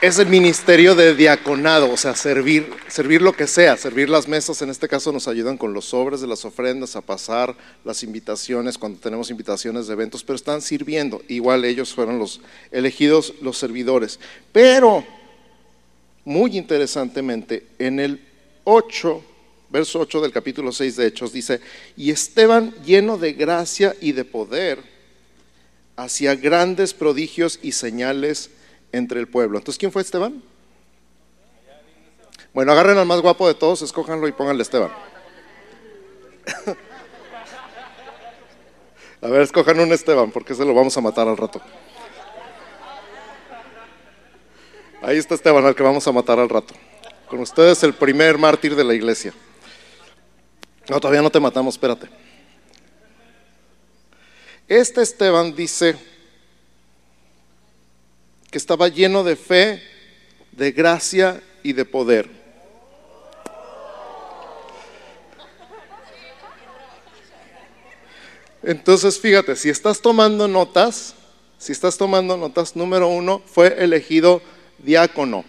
Es 0.00 0.18
el 0.20 0.28
ministerio 0.28 0.94
de 0.94 1.16
diaconado, 1.16 1.90
o 1.90 1.96
sea, 1.96 2.14
servir, 2.14 2.72
servir 2.88 3.20
lo 3.20 3.32
que 3.32 3.48
sea, 3.48 3.76
servir 3.76 4.08
las 4.08 4.28
mesas. 4.28 4.62
En 4.62 4.70
este 4.70 4.88
caso 4.88 5.10
nos 5.10 5.26
ayudan 5.26 5.56
con 5.56 5.72
los 5.72 5.86
sobres 5.86 6.20
de 6.20 6.28
las 6.28 6.44
ofrendas, 6.44 6.94
a 6.94 7.00
pasar 7.00 7.56
las 7.84 8.04
invitaciones 8.04 8.78
cuando 8.78 9.00
tenemos 9.00 9.30
invitaciones 9.30 9.88
de 9.88 9.92
eventos, 9.92 10.22
pero 10.22 10.36
están 10.36 10.60
sirviendo. 10.60 11.22
Igual 11.26 11.64
ellos 11.64 11.94
fueron 11.94 12.20
los 12.20 12.40
elegidos, 12.70 13.34
los 13.42 13.58
servidores. 13.58 14.20
Pero, 14.52 15.04
muy 16.24 16.56
interesantemente, 16.56 17.66
en 17.78 17.98
el 17.98 18.24
8 18.64 19.22
verso 19.72 20.00
8 20.00 20.20
del 20.20 20.32
capítulo 20.32 20.70
6 20.70 20.96
de 20.96 21.06
Hechos 21.06 21.32
dice, 21.32 21.60
y 21.96 22.10
Esteban 22.10 22.74
lleno 22.84 23.16
de 23.16 23.32
gracia 23.32 23.96
y 24.00 24.12
de 24.12 24.26
poder, 24.26 24.78
hacía 25.96 26.34
grandes 26.34 26.92
prodigios 26.92 27.58
y 27.62 27.72
señales 27.72 28.50
entre 28.92 29.18
el 29.18 29.28
pueblo. 29.28 29.56
Entonces, 29.58 29.78
¿quién 29.78 29.90
fue 29.90 30.02
Esteban? 30.02 30.42
Bueno, 32.52 32.72
agarren 32.72 32.98
al 32.98 33.06
más 33.06 33.22
guapo 33.22 33.48
de 33.48 33.54
todos, 33.54 33.80
escójanlo 33.80 34.28
y 34.28 34.32
pónganle 34.32 34.62
Esteban. 34.62 34.92
A 39.22 39.28
ver, 39.28 39.40
escojan 39.42 39.80
un 39.80 39.92
Esteban, 39.92 40.32
porque 40.32 40.54
se 40.54 40.64
lo 40.64 40.74
vamos 40.74 40.96
a 40.96 41.00
matar 41.00 41.28
al 41.28 41.36
rato. 41.36 41.62
Ahí 45.00 45.16
está 45.16 45.36
Esteban, 45.36 45.64
al 45.64 45.76
que 45.76 45.82
vamos 45.82 46.06
a 46.06 46.12
matar 46.12 46.40
al 46.40 46.48
rato. 46.48 46.74
Con 47.28 47.40
ustedes 47.40 47.82
el 47.84 47.94
primer 47.94 48.36
mártir 48.36 48.74
de 48.76 48.84
la 48.84 48.94
iglesia. 48.94 49.32
No, 50.88 50.98
todavía 51.00 51.22
no 51.22 51.30
te 51.30 51.38
matamos, 51.38 51.74
espérate. 51.74 52.08
Este 54.66 55.02
Esteban 55.02 55.54
dice 55.54 55.96
que 58.50 58.58
estaba 58.58 58.88
lleno 58.88 59.22
de 59.22 59.36
fe, 59.36 59.82
de 60.50 60.72
gracia 60.72 61.42
y 61.62 61.72
de 61.72 61.84
poder. 61.84 62.28
Entonces, 68.64 69.18
fíjate, 69.18 69.56
si 69.56 69.70
estás 69.70 70.00
tomando 70.00 70.48
notas, 70.48 71.14
si 71.58 71.72
estás 71.72 71.96
tomando 71.96 72.36
notas, 72.36 72.76
número 72.76 73.08
uno, 73.08 73.42
fue 73.46 73.82
elegido 73.82 74.42
diácono, 74.78 75.44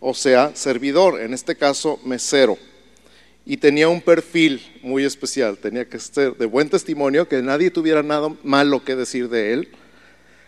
o 0.00 0.14
sea, 0.14 0.54
servidor, 0.54 1.20
en 1.20 1.34
este 1.34 1.56
caso 1.56 2.00
mesero 2.04 2.58
y 3.48 3.56
tenía 3.56 3.88
un 3.88 4.02
perfil 4.02 4.60
muy 4.82 5.06
especial, 5.06 5.56
tenía 5.56 5.88
que 5.88 5.98
ser 5.98 6.36
de 6.36 6.44
buen 6.44 6.68
testimonio, 6.68 7.26
que 7.26 7.40
nadie 7.40 7.70
tuviera 7.70 8.02
nada 8.02 8.30
malo 8.42 8.84
que 8.84 8.94
decir 8.94 9.30
de 9.30 9.54
él, 9.54 9.68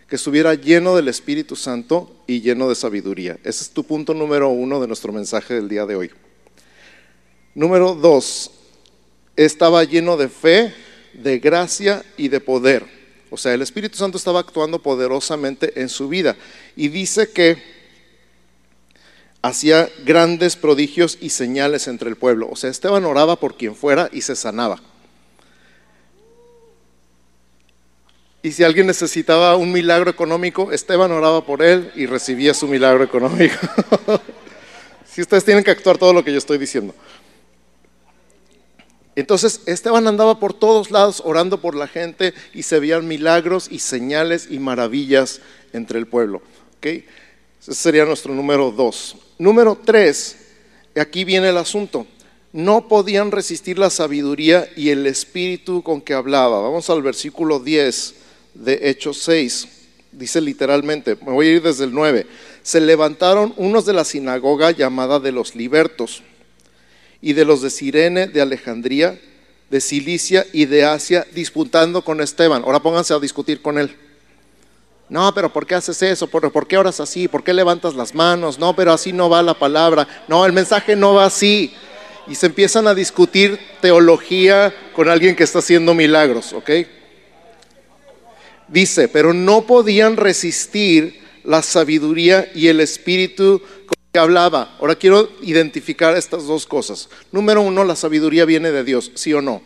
que 0.07 0.17
estuviera 0.17 0.53
lleno 0.53 0.95
del 0.95 1.09
Espíritu 1.09 1.57
Santo 1.57 2.15
y 2.27 2.43
lleno 2.43 2.69
de 2.69 2.75
sabiduría. 2.75 3.39
Ese 3.43 3.65
es 3.65 3.71
tu 3.71 3.85
punto 3.85 4.13
número 4.13 4.51
uno 4.51 4.83
de 4.83 4.87
nuestro 4.87 5.15
mensaje 5.15 5.55
del 5.55 5.71
día 5.71 5.87
de 5.87 5.97
hoy. 5.97 6.11
Número 7.55 7.95
dos, 7.95 8.51
estaba 9.35 9.83
lleno 9.85 10.19
de 10.19 10.29
fe, 10.29 10.75
de 11.15 11.39
gracia 11.39 12.05
y 12.19 12.29
de 12.29 12.41
poder. 12.41 12.85
O 13.31 13.39
sea, 13.39 13.55
el 13.55 13.63
Espíritu 13.63 13.97
Santo 13.97 14.19
estaba 14.19 14.41
actuando 14.41 14.83
poderosamente 14.83 15.81
en 15.81 15.89
su 15.89 16.07
vida. 16.07 16.37
Y 16.77 16.89
dice 16.89 17.31
que 17.31 17.80
hacía 19.43 19.89
grandes 20.05 20.57
prodigios 20.57 21.19
y 21.21 21.31
señales 21.31 21.89
entre 21.89 22.09
el 22.09 22.17
pueblo. 22.17 22.49
O 22.51 22.57
sea, 22.57 22.71
Esteban 22.71 23.05
oraba 23.05 23.37
por 23.37 23.57
quien 23.57 23.75
fuera 23.75 24.09
y 24.13 24.23
se 24.23 24.37
sanaba. 24.37 24.81
Y 28.43 28.53
si 28.53 28.65
alguien 28.65 28.87
necesitaba 28.87 29.57
un 29.57 29.71
milagro 29.71 30.11
económico, 30.11 30.73
Esteban 30.73 31.13
oraba 31.13 31.45
por 31.45 31.63
él 31.63 31.93
y 31.95 32.07
recibía 32.07 32.55
su 32.55 32.67
milagro 32.67 33.05
económico. 33.05 33.57
si 35.05 35.21
ustedes 35.21 35.45
tienen 35.45 35.63
que 35.63 35.71
actuar 35.71 35.99
todo 35.99 36.13
lo 36.13 36.25
que 36.25 36.33
yo 36.33 36.39
estoy 36.39 36.57
diciendo. 36.57 36.95
Entonces 39.15 39.61
Esteban 39.67 40.07
andaba 40.07 40.39
por 40.39 40.55
todos 40.55 40.91
lados 40.91 41.21
orando 41.25 41.61
por 41.61 41.75
la 41.75 41.87
gente 41.87 42.33
y 42.55 42.63
se 42.63 42.81
veían 42.81 43.07
milagros 43.07 43.69
y 43.71 43.81
señales 43.81 44.47
y 44.51 44.59
maravillas 44.59 45.41
entre 45.75 45.99
el 45.99 46.07
pueblo. 46.07 46.41
¿okay? 46.79 47.05
Ese 47.61 47.75
sería 47.75 48.07
nuestro 48.07 48.35
número 48.35 48.71
dos. 48.71 49.17
Número 49.39 49.77
tres, 49.85 50.37
aquí 50.97 51.25
viene 51.25 51.51
el 51.51 51.59
asunto. 51.59 52.07
No 52.53 52.89
podían 52.89 53.31
resistir 53.31 53.79
la 53.79 53.91
sabiduría 53.91 54.69
y 54.77 54.89
el 54.89 55.07
espíritu 55.07 55.83
con 55.83 56.01
que 56.01 56.15
hablaba. 56.15 56.61
Vamos 56.61 56.89
al 56.89 57.03
versículo 57.03 57.61
10 57.61 58.15
de 58.55 58.89
Hechos 58.89 59.19
6. 59.19 59.69
Dice 60.13 60.41
literalmente, 60.41 61.17
me 61.17 61.33
voy 61.33 61.49
a 61.49 61.53
ir 61.53 61.63
desde 61.63 61.85
el 61.85 61.93
9. 61.93 62.27
Se 62.63 62.81
levantaron 62.81 63.53
unos 63.59 63.85
de 63.85 63.93
la 63.93 64.05
sinagoga 64.05 64.71
llamada 64.71 65.21
de 65.21 65.31
los 65.31 65.55
libertos 65.55 66.23
y 67.21 67.35
de 67.35 67.45
los 67.45 67.61
de 67.61 67.71
Sirene, 67.71 68.27
de 68.27 68.41
Alejandría, 68.41 69.21
de 69.69 69.81
Cilicia 69.83 70.47
y 70.53 70.65
de 70.65 70.85
Asia, 70.85 71.27
disputando 71.35 72.03
con 72.03 72.23
Esteban. 72.23 72.63
Ahora 72.65 72.81
pónganse 72.81 73.13
a 73.13 73.21
discutir 73.21 73.61
con 73.61 73.79
él. 73.79 73.95
No, 75.11 75.35
pero 75.35 75.53
¿por 75.53 75.67
qué 75.67 75.75
haces 75.75 76.01
eso? 76.03 76.29
¿Por, 76.29 76.67
qué 76.69 76.79
oras 76.79 77.01
así? 77.01 77.27
¿Por 77.27 77.43
qué 77.43 77.53
levantas 77.53 77.97
las 77.97 78.15
manos? 78.15 78.61
No, 78.61 78.77
pero 78.77 78.93
así 78.93 79.13
no 79.13 79.29
va 79.29 79.43
la 79.43 79.55
palabra. 79.55 80.07
No, 80.29 80.47
el 80.47 80.53
mensaje 80.53 80.95
no 80.95 81.15
va 81.15 81.25
así. 81.25 81.75
Y 82.29 82.37
se 82.37 82.47
empiezan 82.47 82.87
a 82.87 82.95
discutir 82.95 83.59
teología 83.81 84.73
con 84.95 85.09
alguien 85.09 85.35
que 85.35 85.43
está 85.43 85.59
haciendo 85.59 85.95
milagros, 85.95 86.53
¿ok? 86.53 86.71
Dice, 88.69 89.09
pero 89.09 89.35
no 89.35 89.63
podían 89.63 90.17
resistir 90.17 91.21
la 91.43 91.61
sabiduría 91.63 92.49
y 92.55 92.69
el 92.69 92.79
espíritu 92.79 93.61
con 93.87 93.97
que 94.13 94.19
hablaba. 94.21 94.77
Ahora 94.81 94.95
quiero 94.95 95.29
identificar 95.43 96.17
estas 96.17 96.47
dos 96.47 96.67
cosas. 96.67 97.09
Número 97.33 97.63
uno, 97.63 97.83
la 97.83 97.97
sabiduría 97.97 98.45
viene 98.45 98.71
de 98.71 98.85
Dios, 98.85 99.11
¿sí 99.15 99.33
o 99.33 99.43
no? 99.43 99.61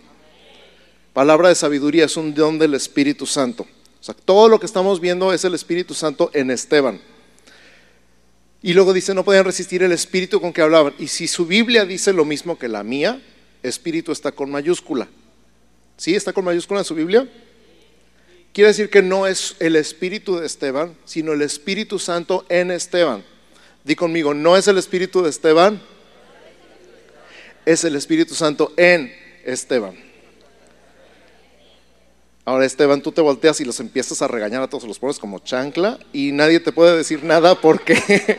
Palabra 1.13 1.51
de 1.51 1.55
sabiduría 1.55 2.07
es 2.07 2.17
un 2.17 2.35
don 2.35 2.59
del 2.59 2.75
Espíritu 2.75 3.27
Santo. 3.27 3.67
O 4.05 4.07
sea, 4.07 4.15
todo 4.15 4.51
lo 4.51 4.61
que 4.61 4.67
estamos 4.67 5.01
viendo 5.01 5.33
es 5.33 5.47
el 5.47 5.55
Espíritu 5.55 5.95
Santo 5.95 6.31
en 6.35 6.51
Esteban. 6.51 7.01
Y 8.61 8.75
luego 8.75 8.93
dice, 8.93 9.15
no 9.15 9.25
podían 9.25 9.47
resistir 9.47 9.83
el 9.83 9.93
espíritu 9.93 10.43
con 10.43 10.53
que 10.53 10.61
hablaban. 10.61 10.93
Y 10.99 11.09
si 11.09 11.27
su 11.27 11.47
Biblia 11.47 11.87
dice 11.87 12.13
lo 12.13 12.27
mismo 12.27 12.59
que 12.59 12.69
la 12.69 12.83
mía, 12.83 13.23
espíritu 13.63 14.13
está 14.13 14.31
con 14.31 14.51
mayúscula. 14.51 15.09
¿Sí? 15.97 16.15
¿Está 16.15 16.35
con 16.35 16.45
mayúscula 16.45 16.81
en 16.81 16.85
su 16.85 16.95
Biblia? 16.95 17.27
Quiere 18.53 18.69
decir 18.69 18.91
que 18.91 19.01
no 19.01 19.27
es 19.27 19.57
el 19.59 19.75
espíritu 19.75 20.37
de 20.37 20.45
Esteban, 20.45 20.95
sino 21.07 21.33
el 21.33 21.41
Espíritu 21.41 21.99
Santo 21.99 22.45
en 22.51 22.73
Esteban. 22.73 23.25
Di 23.85 23.97
conmigo, 23.97 24.35
no 24.35 24.59
es 24.59 24.69
el 24.69 24.77
espíritu 24.77 25.23
de 25.23 25.31
Esteban, 25.31 25.81
es 27.65 27.85
el 27.85 27.97
Espíritu 27.97 28.35
Santo 28.35 28.75
en 28.77 29.11
Esteban. 29.47 30.04
Ahora, 32.47 32.67
Esteban, 32.67 33.01
tú 33.01 33.11
te 33.11 33.23
volteas 33.23 33.59
y 33.63 33.65
los 33.65 33.81
empiezas 33.81 34.21
a 34.21 34.29
regañar 34.29 34.63
a 34.63 34.69
todos, 34.69 34.85
los 34.85 34.99
pones 34.99 35.19
como 35.19 35.39
chancla 35.39 35.99
y 36.13 36.31
nadie 36.33 36.61
te 36.61 36.73
puede 36.73 36.95
decir 36.95 37.25
nada 37.25 37.55
porque 37.59 38.39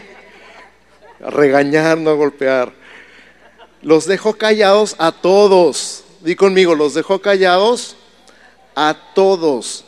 regañar, 1.19 1.97
no 1.97 2.15
golpear. 2.15 2.71
Los 3.81 4.05
dejó 4.05 4.35
callados 4.35 4.95
a 4.99 5.11
todos. 5.11 6.03
Di 6.21 6.35
conmigo, 6.35 6.75
los 6.75 6.93
dejó 6.93 7.19
callados 7.19 7.95
a 8.75 8.95
todos. 9.15 9.85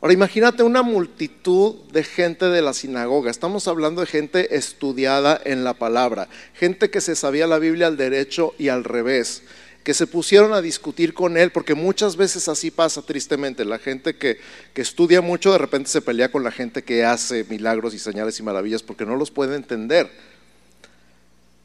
Ahora 0.00 0.14
imagínate 0.14 0.62
una 0.62 0.82
multitud 0.82 1.74
de 1.92 2.04
gente 2.04 2.46
de 2.46 2.62
la 2.62 2.72
sinagoga. 2.72 3.30
Estamos 3.30 3.68
hablando 3.68 4.00
de 4.00 4.06
gente 4.06 4.56
estudiada 4.56 5.38
en 5.44 5.62
la 5.62 5.74
palabra, 5.74 6.28
gente 6.54 6.90
que 6.90 7.02
se 7.02 7.14
sabía 7.14 7.46
la 7.46 7.58
Biblia 7.58 7.86
al 7.86 7.98
derecho 7.98 8.54
y 8.58 8.68
al 8.68 8.82
revés 8.82 9.42
que 9.84 9.94
se 9.94 10.06
pusieron 10.06 10.52
a 10.52 10.60
discutir 10.60 11.14
con 11.14 11.36
él, 11.36 11.50
porque 11.50 11.74
muchas 11.74 12.16
veces 12.16 12.48
así 12.48 12.70
pasa 12.70 13.02
tristemente. 13.02 13.64
La 13.64 13.78
gente 13.78 14.14
que, 14.16 14.38
que, 14.74 14.82
estudia 14.82 15.20
mucho 15.20 15.52
de 15.52 15.58
repente 15.58 15.90
se 15.90 16.02
pelea 16.02 16.30
con 16.30 16.44
la 16.44 16.52
gente 16.52 16.82
que 16.82 17.04
hace 17.04 17.44
milagros 17.44 17.94
y 17.94 17.98
señales 17.98 18.38
y 18.38 18.42
maravillas 18.42 18.82
porque 18.82 19.04
no 19.04 19.16
los 19.16 19.30
puede 19.30 19.56
entender. 19.56 20.10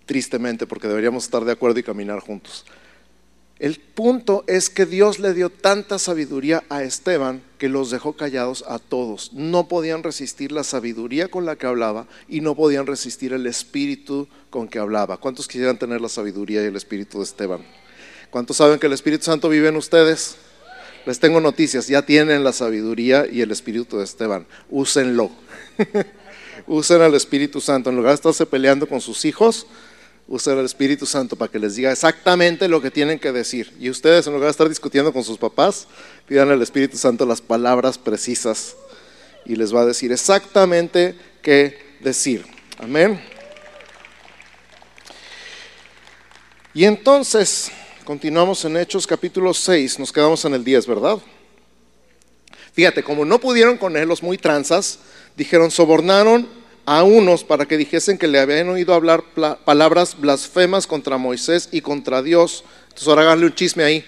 Tristemente, 0.05 0.65
porque 0.65 0.87
deberíamos 0.87 1.25
estar 1.25 1.45
de 1.45 1.51
acuerdo 1.51 1.79
y 1.79 1.83
caminar 1.83 2.19
juntos. 2.19 2.65
El 3.59 3.79
punto 3.79 4.43
es 4.45 4.69
que 4.69 4.85
Dios 4.85 5.17
le 5.17 5.33
dio 5.33 5.49
tanta 5.49 5.97
sabiduría 5.97 6.63
a 6.69 6.83
Esteban 6.83 7.41
que 7.57 7.69
los 7.69 7.89
dejó 7.89 8.13
callados 8.13 8.63
a 8.67 8.77
todos. 8.77 9.33
No 9.33 9.67
podían 9.67 10.03
resistir 10.03 10.51
la 10.51 10.63
sabiduría 10.63 11.27
con 11.27 11.45
la 11.45 11.55
que 11.55 11.65
hablaba 11.65 12.05
y 12.27 12.41
no 12.41 12.53
podían 12.55 12.85
resistir 12.85 13.33
el 13.33 13.47
espíritu 13.47 14.27
con 14.51 14.67
que 14.67 14.77
hablaba. 14.77 15.17
¿Cuántos 15.17 15.47
quisieran 15.47 15.79
tener 15.79 16.01
la 16.01 16.09
sabiduría 16.09 16.61
y 16.61 16.67
el 16.67 16.75
espíritu 16.75 17.17
de 17.17 17.23
Esteban? 17.23 17.65
¿Cuántos 18.29 18.57
saben 18.57 18.79
que 18.79 18.87
el 18.87 18.93
Espíritu 18.93 19.25
Santo 19.25 19.49
vive 19.49 19.69
en 19.69 19.77
ustedes? 19.77 20.35
Les 21.05 21.19
tengo 21.19 21.39
noticias, 21.39 21.87
ya 21.87 22.01
tienen 22.01 22.43
la 22.43 22.51
sabiduría 22.51 23.25
y 23.31 23.41
el 23.41 23.51
Espíritu 23.51 23.97
de 23.97 24.03
Esteban. 24.03 24.45
Úsenlo. 24.69 25.31
usen 26.67 27.01
al 27.01 27.15
Espíritu 27.15 27.61
Santo. 27.61 27.89
En 27.89 27.95
lugar 27.95 28.11
de 28.11 28.15
estarse 28.15 28.45
peleando 28.45 28.87
con 28.87 28.99
sus 28.99 29.23
hijos, 29.25 29.67
usen 30.27 30.57
al 30.57 30.65
Espíritu 30.65 31.05
Santo 31.05 31.35
para 31.37 31.49
que 31.49 31.59
les 31.59 31.75
diga 31.75 31.91
exactamente 31.91 32.67
lo 32.67 32.81
que 32.81 32.91
tienen 32.91 33.19
que 33.19 33.31
decir. 33.31 33.73
Y 33.79 33.89
ustedes, 33.89 34.27
en 34.27 34.33
lugar 34.33 34.47
de 34.47 34.51
estar 34.51 34.69
discutiendo 34.69 35.13
con 35.13 35.23
sus 35.23 35.37
papás, 35.37 35.87
pidan 36.27 36.51
al 36.51 36.61
Espíritu 36.61 36.97
Santo 36.97 37.25
las 37.25 37.41
palabras 37.41 37.97
precisas 37.97 38.75
y 39.45 39.55
les 39.55 39.73
va 39.73 39.81
a 39.81 39.85
decir 39.85 40.11
exactamente 40.11 41.15
qué 41.41 41.77
decir. 42.01 42.45
Amén. 42.79 43.21
Y 46.73 46.83
entonces, 46.83 47.71
Continuamos 48.07 48.63
en 48.63 48.77
Hechos 48.77 49.05
capítulo 49.05 49.53
6, 49.53 49.99
nos 49.99 50.13
quedamos 50.13 50.45
en 50.45 50.53
el 50.53 50.63
10, 50.63 50.87
¿verdad? 50.87 51.17
Fíjate, 52.71 53.03
como 53.03 53.25
no 53.25 53.37
pudieron 53.37 53.77
con 53.77 53.97
él 53.97 54.07
los 54.07 54.23
muy 54.23 54.37
tranzas, 54.37 54.99
dijeron, 55.35 55.71
sobornaron 55.71 56.47
a 56.85 57.03
unos 57.03 57.43
para 57.43 57.65
que 57.65 57.75
dijesen 57.75 58.17
que 58.17 58.29
le 58.29 58.39
habían 58.39 58.69
oído 58.69 58.93
hablar 58.93 59.25
palabras 59.65 60.17
blasfemas 60.17 60.87
contra 60.87 61.17
Moisés 61.17 61.67
y 61.73 61.81
contra 61.81 62.21
Dios. 62.21 62.63
Entonces 62.83 63.09
ahora 63.09 63.23
háganle 63.23 63.47
un 63.47 63.55
chisme 63.55 63.83
ahí. 63.83 64.05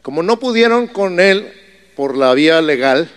Como 0.00 0.22
no 0.22 0.38
pudieron 0.38 0.86
con 0.86 1.20
él 1.20 1.52
por 1.96 2.16
la 2.16 2.32
vía 2.32 2.62
legal, 2.62 3.10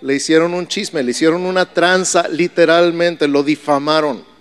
le 0.00 0.16
hicieron 0.16 0.54
un 0.54 0.66
chisme, 0.66 1.04
le 1.04 1.12
hicieron 1.12 1.46
una 1.46 1.72
tranza, 1.72 2.26
literalmente, 2.26 3.28
lo 3.28 3.44
difamaron 3.44 4.33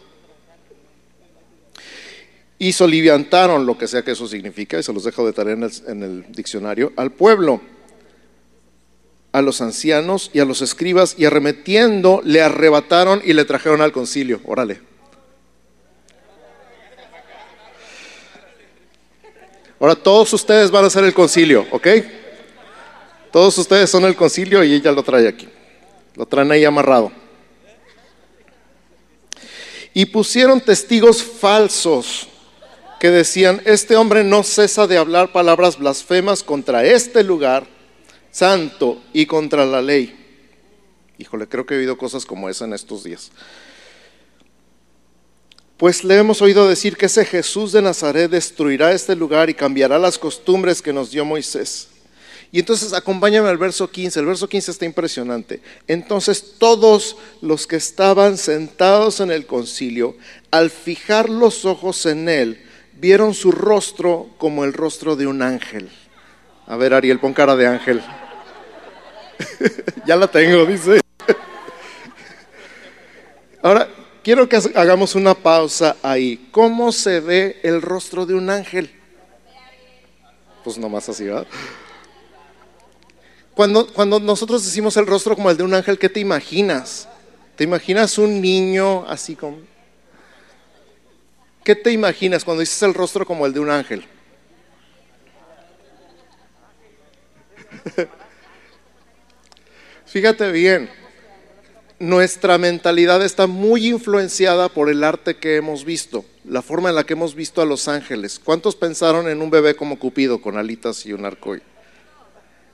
y 2.64 2.72
soliviantaron, 2.72 3.66
lo 3.66 3.78
que 3.78 3.90
sea 3.90 4.04
que 4.04 4.12
eso 4.12 4.26
significa, 4.26 4.80
y 4.80 4.84
se 4.84 4.94
los 4.94 5.04
dejo 5.04 5.26
de 5.26 5.34
tarea 5.34 5.54
en 5.54 6.02
el, 6.02 6.26
diccionario, 6.32 6.94
al 6.96 7.12
pueblo, 7.12 7.60
a 9.34 9.42
los 9.42 9.60
ancianos 9.60 10.32
y 10.32 10.40
a 10.40 10.46
los 10.46 10.62
escribas, 10.62 11.16
y 11.18 11.26
arremetiendo 11.26 12.22
le 12.24 12.42
arrebataron 12.42 13.22
y 13.26 13.34
le 13.34 13.44
trajeron 13.44 13.82
al 13.82 13.92
concilio. 13.92 14.40
Órale. 14.46 14.80
Ahora 19.78 19.96
todos 19.96 20.32
ustedes 20.32 20.72
van 20.72 20.86
a 20.86 20.90
ser 20.90 21.04
el 21.04 21.14
concilio, 21.14 21.68
¿ok? 21.70 21.88
Todos 23.30 23.58
ustedes 23.58 23.90
son 23.90 24.06
el 24.06 24.16
concilio 24.16 24.64
y 24.64 24.72
ella 24.72 24.94
lo 24.94 25.04
trae 25.04 25.28
aquí. 25.28 25.50
Lo 26.16 26.26
traen 26.26 26.50
ahí 26.50 26.64
amarrado. 26.64 27.12
Y 29.94 30.06
pusieron 30.06 30.62
testigos 30.62 31.22
falsos 31.22 32.30
que 33.04 33.12
decían, 33.12 33.62
este 33.66 33.98
hombre 33.98 34.24
no 34.24 34.44
cesa 34.44 34.88
de 34.88 34.98
hablar 34.98 35.34
palabras 35.34 35.78
blasfemas 35.78 36.42
contra 36.42 36.86
este 36.86 37.22
lugar 37.22 37.68
santo 38.32 39.04
y 39.12 39.26
contra 39.26 39.66
la 39.66 39.82
ley. 39.82 40.16
Híjole, 41.18 41.50
creo 41.50 41.66
que 41.66 41.74
he 41.74 41.80
oído 41.80 41.98
cosas 41.98 42.26
como 42.26 42.48
esa 42.48 42.64
en 42.64 42.72
estos 42.72 43.04
días. 43.04 43.30
Pues 45.76 46.06
le 46.06 46.16
hemos 46.16 46.42
oído 46.42 46.66
decir 46.66 46.96
que 46.96 47.08
ese 47.08 47.26
Jesús 47.26 47.74
de 47.74 47.82
Nazaret 47.82 48.32
destruirá 48.32 48.94
este 48.94 49.18
lugar 49.18 49.50
y 49.50 49.54
cambiará 49.54 50.00
las 50.00 50.18
costumbres 50.18 50.82
que 50.82 50.94
nos 50.94 51.12
dio 51.12 51.26
Moisés. 51.26 51.90
Y 52.54 52.60
entonces 52.60 52.94
acompáñame 52.94 53.50
al 53.50 53.58
verso 53.58 53.92
15, 53.92 54.18
el 54.22 54.28
verso 54.28 54.48
15 54.48 54.72
está 54.72 54.86
impresionante. 54.86 55.62
Entonces 55.90 56.54
todos 56.58 57.18
los 57.42 57.68
que 57.68 57.76
estaban 57.76 58.38
sentados 58.38 59.20
en 59.20 59.30
el 59.30 59.46
concilio, 59.46 60.16
al 60.52 60.70
fijar 60.70 61.30
los 61.30 61.66
ojos 61.66 62.06
en 62.06 62.30
él, 62.30 62.70
vieron 62.96 63.34
su 63.34 63.52
rostro 63.52 64.30
como 64.38 64.64
el 64.64 64.74
rostro 64.74 65.16
de 65.16 65.28
un 65.28 65.42
ángel. 65.42 65.90
A 66.68 66.78
ver, 66.78 66.94
Ariel, 66.94 67.20
pon 67.20 67.34
cara 67.34 67.56
de 67.56 67.68
ángel. 67.68 68.02
ya 70.06 70.16
la 70.16 70.28
tengo, 70.28 70.66
dice. 70.66 71.02
Ahora, 73.62 73.88
quiero 74.24 74.48
que 74.48 74.58
hagamos 74.76 75.16
una 75.16 75.34
pausa 75.34 75.96
ahí. 76.02 76.50
¿Cómo 76.52 76.92
se 76.92 77.20
ve 77.20 77.60
el 77.64 77.82
rostro 77.82 78.26
de 78.26 78.34
un 78.34 78.50
ángel? 78.50 78.92
Pues 80.64 80.78
nomás 80.78 81.10
así, 81.10 81.26
¿verdad? 81.26 81.48
Cuando, 83.54 83.88
cuando 83.88 84.20
nosotros 84.20 84.64
decimos 84.66 84.98
el 84.98 85.06
rostro 85.06 85.36
como 85.36 85.50
el 85.50 85.58
de 85.58 85.64
un 85.64 85.74
ángel, 85.74 86.00
¿qué 86.00 86.10
te 86.10 86.20
imaginas? 86.20 87.08
¿Te 87.56 87.64
imaginas 87.66 88.18
un 88.18 88.42
niño 88.42 89.06
así 89.08 89.36
como 89.36 89.58
¿Qué 91.64 91.76
te 91.76 91.92
imaginas 91.92 92.44
cuando 92.44 92.62
dices 92.62 92.84
el 92.84 92.94
rostro 92.94 93.26
como 93.26 93.46
el 93.46 93.54
de 93.54 93.60
un 93.62 93.70
ángel? 93.70 94.06
Fíjate 100.06 100.52
bien, 100.52 100.90
nuestra 102.00 102.58
mentalidad 102.58 103.24
está 103.24 103.48
muy 103.48 103.88
influenciada 103.88 104.68
por 104.68 104.90
el 104.90 105.04
arte 105.04 105.38
que 105.38 105.56
hemos 105.56 105.86
visto, 105.86 106.26
la 106.44 106.62
forma 106.62 106.90
en 106.90 106.96
la 106.96 107.06
que 107.06 107.14
hemos 107.14 107.34
visto 107.34 107.62
a 107.62 107.66
los 107.66 107.88
ángeles. 107.88 108.40
¿Cuántos 108.44 108.76
pensaron 108.76 109.30
en 109.30 109.42
un 109.42 109.50
bebé 109.50 109.76
como 109.76 109.98
Cupido 109.98 110.42
con 110.42 110.58
alitas 110.58 111.06
y 111.06 111.14
un 111.14 111.26
arcoí? 111.26 111.62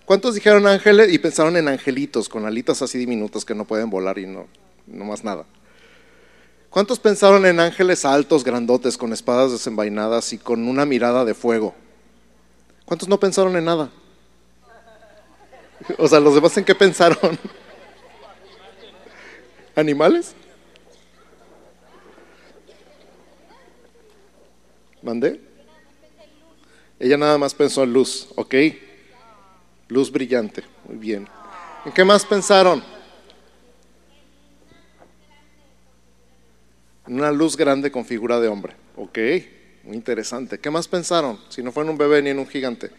¿Cuántos 0.06 0.34
dijeron 0.34 0.66
ángeles 0.66 1.14
y 1.14 1.20
pensaron 1.20 1.56
en 1.58 1.68
angelitos 1.68 2.28
con 2.28 2.48
alitas 2.48 2.82
así 2.82 2.98
diminutas 2.98 3.46
que 3.46 3.54
no 3.54 3.66
pueden 3.66 3.92
volar 3.92 4.18
y 4.18 4.26
no, 4.26 4.48
no 4.88 5.06
más 5.06 5.24
nada? 5.24 5.46
¿Cuántos 6.70 7.00
pensaron 7.00 7.46
en 7.48 7.60
ángeles 7.60 8.06
altos, 8.06 8.44
grandotes, 8.44 8.98
con 8.98 9.12
espadas 9.12 9.52
desenvainadas 9.52 10.34
y 10.34 10.38
con 10.38 10.68
una 10.68 10.86
mirada 10.86 11.26
de 11.26 11.34
fuego? 11.34 11.74
¿Cuántos 12.86 13.10
no 13.10 13.20
pensaron 13.20 13.56
en 13.58 13.66
nada? 13.66 13.90
O 15.98 16.08
sea, 16.08 16.20
los 16.20 16.36
demás 16.36 16.56
en 16.58 16.66
qué 16.66 16.76
pensaron? 16.76 17.40
¿Animales? 19.76 20.36
¿Mandé? 25.02 25.42
Ella 27.00 27.18
nada 27.18 27.38
más 27.38 27.56
pensó 27.56 27.84
en 27.84 27.94
luz, 27.94 28.28
¿ok? 28.36 28.56
Luz 29.88 30.12
brillante, 30.12 30.64
muy 30.86 30.98
bien. 30.98 31.28
¿En 31.86 31.92
qué 31.94 32.04
más 32.04 32.26
pensaron? 32.26 32.84
Una 37.10 37.32
luz 37.32 37.58
grande 37.58 37.92
con 37.92 38.06
figura 38.06 38.40
de 38.40 38.48
hombre. 38.48 38.76
Ok, 38.96 39.18
muy 39.84 39.96
interesante. 39.96 40.60
¿Qué 40.60 40.70
más 40.70 40.88
pensaron? 40.88 41.40
Si 41.50 41.64
no 41.64 41.72
fue 41.72 41.84
en 41.84 41.90
un 41.90 41.98
bebé 41.98 42.22
ni 42.22 42.30
en 42.30 42.38
un 42.38 42.48
gigante. 42.48 42.92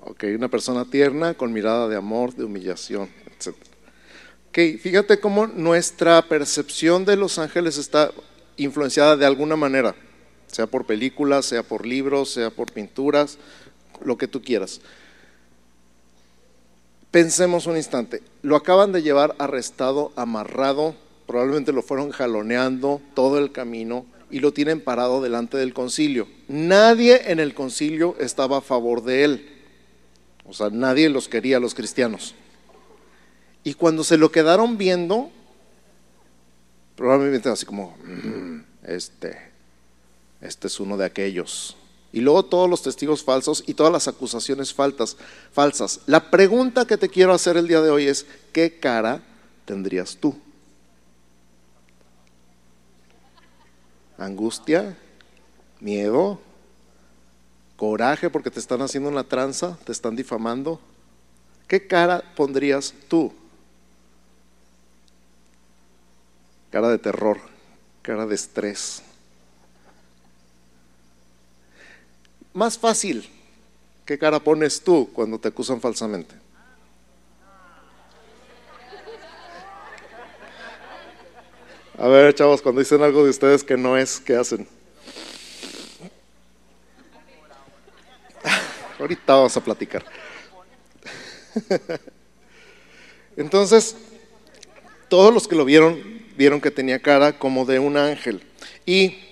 Ok, 0.00 0.24
una 0.34 0.48
persona 0.48 0.84
tierna 0.84 1.34
con 1.34 1.52
mirada 1.52 1.86
de 1.86 1.94
amor, 1.94 2.34
de 2.34 2.42
humillación, 2.42 3.08
etc. 3.26 3.54
Okay, 4.48 4.76
fíjate 4.76 5.20
cómo 5.20 5.46
nuestra 5.46 6.22
percepción 6.22 7.04
de 7.04 7.14
los 7.14 7.38
ángeles 7.38 7.78
está 7.78 8.10
influenciada 8.56 9.16
de 9.16 9.26
alguna 9.26 9.54
manera, 9.54 9.94
sea 10.48 10.66
por 10.66 10.86
películas, 10.86 11.46
sea 11.46 11.62
por 11.62 11.86
libros, 11.86 12.32
sea 12.32 12.50
por 12.50 12.72
pinturas, 12.72 13.38
lo 14.04 14.18
que 14.18 14.26
tú 14.26 14.42
quieras. 14.42 14.80
Pensemos 17.12 17.66
un 17.66 17.76
instante, 17.76 18.22
lo 18.40 18.56
acaban 18.56 18.90
de 18.90 19.02
llevar 19.02 19.36
arrestado, 19.38 20.12
amarrado, 20.16 20.96
probablemente 21.26 21.70
lo 21.70 21.82
fueron 21.82 22.10
jaloneando 22.10 23.02
todo 23.14 23.38
el 23.38 23.52
camino 23.52 24.06
y 24.30 24.40
lo 24.40 24.54
tienen 24.54 24.80
parado 24.80 25.20
delante 25.20 25.58
del 25.58 25.74
concilio. 25.74 26.26
Nadie 26.48 27.30
en 27.30 27.38
el 27.38 27.52
concilio 27.52 28.16
estaba 28.18 28.56
a 28.56 28.60
favor 28.62 29.04
de 29.04 29.24
él. 29.24 29.48
O 30.46 30.54
sea, 30.54 30.70
nadie 30.70 31.10
los 31.10 31.28
quería, 31.28 31.60
los 31.60 31.74
cristianos. 31.74 32.34
Y 33.62 33.74
cuando 33.74 34.04
se 34.04 34.16
lo 34.16 34.32
quedaron 34.32 34.78
viendo, 34.78 35.30
probablemente 36.96 37.50
así 37.50 37.66
como, 37.66 37.94
mm, 38.06 38.60
este, 38.84 39.36
este 40.40 40.66
es 40.66 40.80
uno 40.80 40.96
de 40.96 41.04
aquellos. 41.04 41.76
Y 42.12 42.20
luego 42.20 42.44
todos 42.44 42.68
los 42.68 42.82
testigos 42.82 43.24
falsos 43.24 43.64
y 43.66 43.74
todas 43.74 43.92
las 43.92 44.06
acusaciones 44.06 44.74
falsas. 44.74 46.00
La 46.06 46.30
pregunta 46.30 46.86
que 46.86 46.98
te 46.98 47.08
quiero 47.08 47.32
hacer 47.32 47.56
el 47.56 47.66
día 47.66 47.80
de 47.80 47.90
hoy 47.90 48.06
es, 48.06 48.26
¿qué 48.52 48.78
cara 48.78 49.22
tendrías 49.64 50.16
tú? 50.16 50.36
¿Angustia? 54.18 54.96
¿Miedo? 55.80 56.38
¿Coraje 57.76 58.30
porque 58.30 58.50
te 58.50 58.60
están 58.60 58.82
haciendo 58.82 59.08
una 59.08 59.24
tranza? 59.24 59.78
¿Te 59.84 59.92
están 59.92 60.14
difamando? 60.14 60.80
¿Qué 61.66 61.86
cara 61.86 62.22
pondrías 62.36 62.94
tú? 63.08 63.32
Cara 66.70 66.90
de 66.90 66.98
terror, 66.98 67.38
cara 68.02 68.26
de 68.26 68.34
estrés, 68.34 69.02
Más 72.54 72.78
fácil, 72.78 73.28
¿qué 74.04 74.18
cara 74.18 74.38
pones 74.38 74.82
tú 74.82 75.08
cuando 75.12 75.38
te 75.38 75.48
acusan 75.48 75.80
falsamente? 75.80 76.34
A 81.98 82.08
ver, 82.08 82.34
chavos, 82.34 82.60
cuando 82.60 82.80
dicen 82.80 83.02
algo 83.02 83.24
de 83.24 83.30
ustedes 83.30 83.64
que 83.64 83.76
no 83.76 83.96
es, 83.96 84.20
¿qué 84.20 84.36
hacen? 84.36 84.68
Ahorita 88.98 89.34
vamos 89.34 89.56
a 89.56 89.64
platicar. 89.64 90.04
Entonces, 93.36 93.96
todos 95.08 95.32
los 95.32 95.48
que 95.48 95.56
lo 95.56 95.64
vieron, 95.64 96.02
vieron 96.36 96.60
que 96.60 96.70
tenía 96.70 97.00
cara 97.00 97.38
como 97.38 97.64
de 97.64 97.78
un 97.78 97.96
ángel. 97.96 98.42
Y 98.84 99.31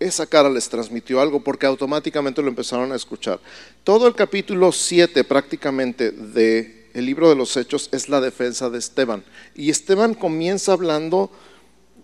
esa 0.00 0.26
cara 0.26 0.48
les 0.48 0.68
transmitió 0.68 1.20
algo 1.20 1.40
porque 1.40 1.66
automáticamente 1.66 2.42
lo 2.42 2.48
empezaron 2.48 2.92
a 2.92 2.96
escuchar. 2.96 3.40
Todo 3.84 4.06
el 4.06 4.14
capítulo 4.14 4.72
7 4.72 5.24
prácticamente 5.24 6.10
de 6.10 6.88
el 6.94 7.04
libro 7.04 7.28
de 7.28 7.36
los 7.36 7.56
Hechos 7.56 7.88
es 7.92 8.08
la 8.08 8.20
defensa 8.20 8.70
de 8.70 8.78
Esteban. 8.78 9.24
Y 9.54 9.70
Esteban 9.70 10.14
comienza 10.14 10.72
hablando 10.72 11.30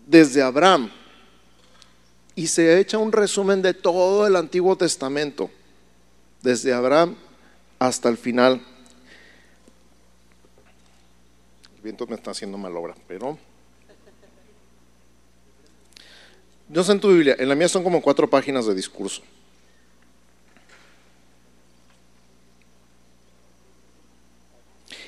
desde 0.06 0.42
Abraham 0.42 0.90
y 2.34 2.48
se 2.48 2.78
echa 2.80 2.98
un 2.98 3.12
resumen 3.12 3.62
de 3.62 3.74
todo 3.74 4.26
el 4.26 4.36
Antiguo 4.36 4.76
Testamento, 4.76 5.50
desde 6.42 6.72
Abraham 6.72 7.16
hasta 7.78 8.08
el 8.08 8.16
final. 8.16 8.60
El 11.76 11.82
viento 11.82 12.06
me 12.06 12.16
está 12.16 12.32
haciendo 12.32 12.58
mal 12.58 12.76
obra, 12.76 12.94
pero 13.06 13.38
No 16.68 16.82
sé 16.82 16.92
en 16.92 17.00
tu 17.00 17.12
Biblia, 17.12 17.36
en 17.38 17.48
la 17.48 17.54
mía 17.54 17.68
son 17.68 17.84
como 17.84 18.00
cuatro 18.00 18.28
páginas 18.28 18.66
de 18.66 18.74
discurso. 18.74 19.22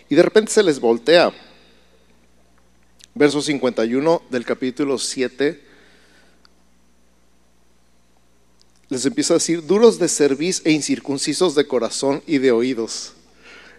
Y 0.09 0.15
de 0.15 0.23
repente 0.23 0.53
se 0.53 0.63
les 0.63 0.79
voltea. 0.79 1.33
Verso 3.15 3.41
51 3.41 4.23
del 4.31 4.45
capítulo 4.45 4.99
7. 4.99 5.65
Les 8.89 9.05
empieza 9.05 9.35
a 9.35 9.39
decir, 9.39 9.67
duros 9.67 9.99
de 9.99 10.09
cerviz 10.09 10.63
e 10.65 10.71
incircuncisos 10.71 11.55
de 11.55 11.67
corazón 11.67 12.23
y 12.27 12.39
de 12.39 12.53
oídos. 12.53 13.15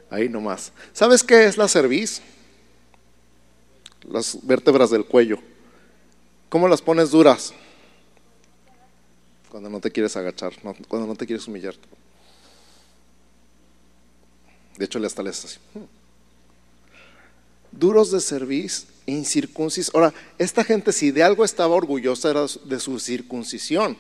Ahí 0.10 0.28
nomás. 0.28 0.74
¿Sabes 0.92 1.24
qué 1.24 1.46
es 1.46 1.58
la 1.58 1.68
cerviz? 1.68 2.22
Las 4.10 4.38
vértebras 4.42 4.90
del 4.90 5.06
cuello. 5.06 5.40
¿Cómo 6.50 6.68
las 6.68 6.82
pones 6.82 7.12
duras? 7.12 7.54
Cuando 9.50 9.70
no 9.70 9.80
te 9.80 9.92
quieres 9.92 10.16
agachar, 10.16 10.54
cuando 10.88 11.08
no 11.08 11.16
te 11.16 11.26
quieres 11.26 11.48
humillar. 11.48 11.76
De 14.78 14.86
hecho, 14.86 15.00
le 15.00 15.08
hasta 15.08 15.24
le 15.24 15.30
así. 15.30 15.58
Duros 17.72 18.12
de 18.12 18.22
servicio, 18.22 18.88
incircuncis. 19.06 19.92
Ahora, 19.94 20.14
esta 20.38 20.64
gente 20.64 20.92
si 20.92 21.12
de 21.12 21.24
algo 21.24 21.44
estaba 21.44 21.76
orgullosa 21.76 22.30
era 22.30 22.46
de 22.66 22.80
su 22.80 23.00
circuncisión, 23.00 23.98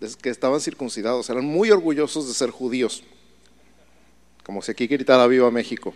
de 0.00 0.10
que 0.14 0.30
estaban 0.30 0.60
circuncidados, 0.60 1.30
eran 1.30 1.44
muy 1.44 1.70
orgullosos 1.70 2.28
de 2.28 2.34
ser 2.34 2.50
judíos. 2.50 3.02
Como 4.44 4.60
si 4.60 4.72
aquí 4.72 4.86
gritara 4.86 5.26
viva 5.26 5.50
México. 5.50 5.94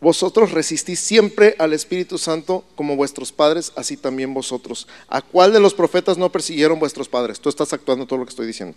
Vosotros 0.00 0.52
resistís 0.52 0.98
siempre 0.98 1.54
al 1.58 1.74
Espíritu 1.74 2.16
Santo 2.16 2.64
como 2.74 2.96
vuestros 2.96 3.32
padres, 3.32 3.70
así 3.76 3.98
también 3.98 4.32
vosotros. 4.32 4.88
¿A 5.08 5.20
cuál 5.20 5.52
de 5.52 5.60
los 5.60 5.74
profetas 5.74 6.16
no 6.16 6.32
persiguieron 6.32 6.78
vuestros 6.78 7.08
padres? 7.08 7.38
Tú 7.38 7.50
estás 7.50 7.72
actuando 7.74 8.06
todo 8.06 8.18
lo 8.18 8.24
que 8.24 8.30
estoy 8.30 8.46
diciendo. 8.46 8.76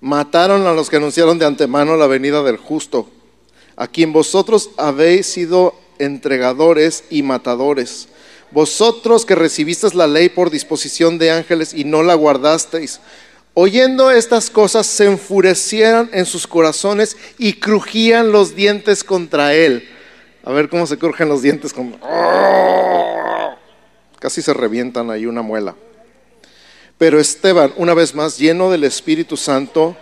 Mataron 0.00 0.66
a 0.66 0.72
los 0.72 0.88
que 0.88 0.96
anunciaron 0.96 1.38
de 1.38 1.44
antemano 1.44 1.96
la 1.96 2.06
venida 2.06 2.42
del 2.42 2.56
justo, 2.56 3.10
a 3.76 3.86
quien 3.86 4.14
vosotros 4.14 4.70
habéis 4.78 5.26
sido 5.26 5.74
entregadores 5.98 7.04
y 7.10 7.22
matadores. 7.22 8.08
Vosotros 8.50 9.26
que 9.26 9.34
recibisteis 9.34 9.94
la 9.94 10.06
ley 10.06 10.30
por 10.30 10.50
disposición 10.50 11.18
de 11.18 11.32
ángeles 11.32 11.74
y 11.74 11.84
no 11.84 12.02
la 12.02 12.14
guardasteis. 12.14 13.00
Oyendo 13.52 14.10
estas 14.10 14.48
cosas 14.48 14.86
se 14.86 15.04
enfurecieron 15.04 16.08
en 16.12 16.24
sus 16.24 16.46
corazones 16.46 17.16
y 17.36 17.54
crujían 17.54 18.32
los 18.32 18.54
dientes 18.54 19.04
contra 19.04 19.54
él. 19.54 19.88
A 20.44 20.52
ver 20.52 20.68
cómo 20.68 20.86
se 20.86 20.98
crujen 20.98 21.28
los 21.28 21.42
dientes. 21.42 21.72
Como... 21.72 21.98
Casi 24.18 24.42
se 24.42 24.54
revientan 24.54 25.10
ahí 25.10 25.26
una 25.26 25.42
muela. 25.42 25.74
Pero 26.98 27.18
Esteban, 27.18 27.72
una 27.76 27.94
vez 27.94 28.14
más, 28.14 28.38
lleno 28.38 28.70
del 28.70 28.84
Espíritu 28.84 29.36
Santo, 29.36 29.96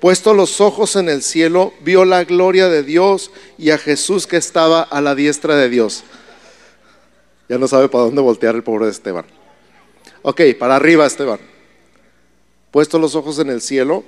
puesto 0.00 0.34
los 0.34 0.60
ojos 0.60 0.96
en 0.96 1.08
el 1.08 1.22
cielo, 1.22 1.72
vio 1.80 2.04
la 2.04 2.24
gloria 2.24 2.68
de 2.68 2.82
Dios 2.82 3.30
y 3.58 3.70
a 3.70 3.78
Jesús 3.78 4.26
que 4.26 4.36
estaba 4.36 4.82
a 4.82 5.00
la 5.00 5.14
diestra 5.14 5.56
de 5.56 5.68
Dios. 5.68 6.04
Ya 7.48 7.58
no 7.58 7.68
sabe 7.68 7.88
para 7.88 8.04
dónde 8.04 8.20
voltear 8.20 8.54
el 8.54 8.62
pobre 8.62 8.88
Esteban. 8.88 9.24
Ok, 10.22 10.42
para 10.58 10.76
arriba 10.76 11.06
Esteban. 11.06 11.38
Puesto 12.70 12.98
los 12.98 13.14
ojos 13.14 13.38
en 13.38 13.48
el 13.50 13.62
cielo, 13.62 14.04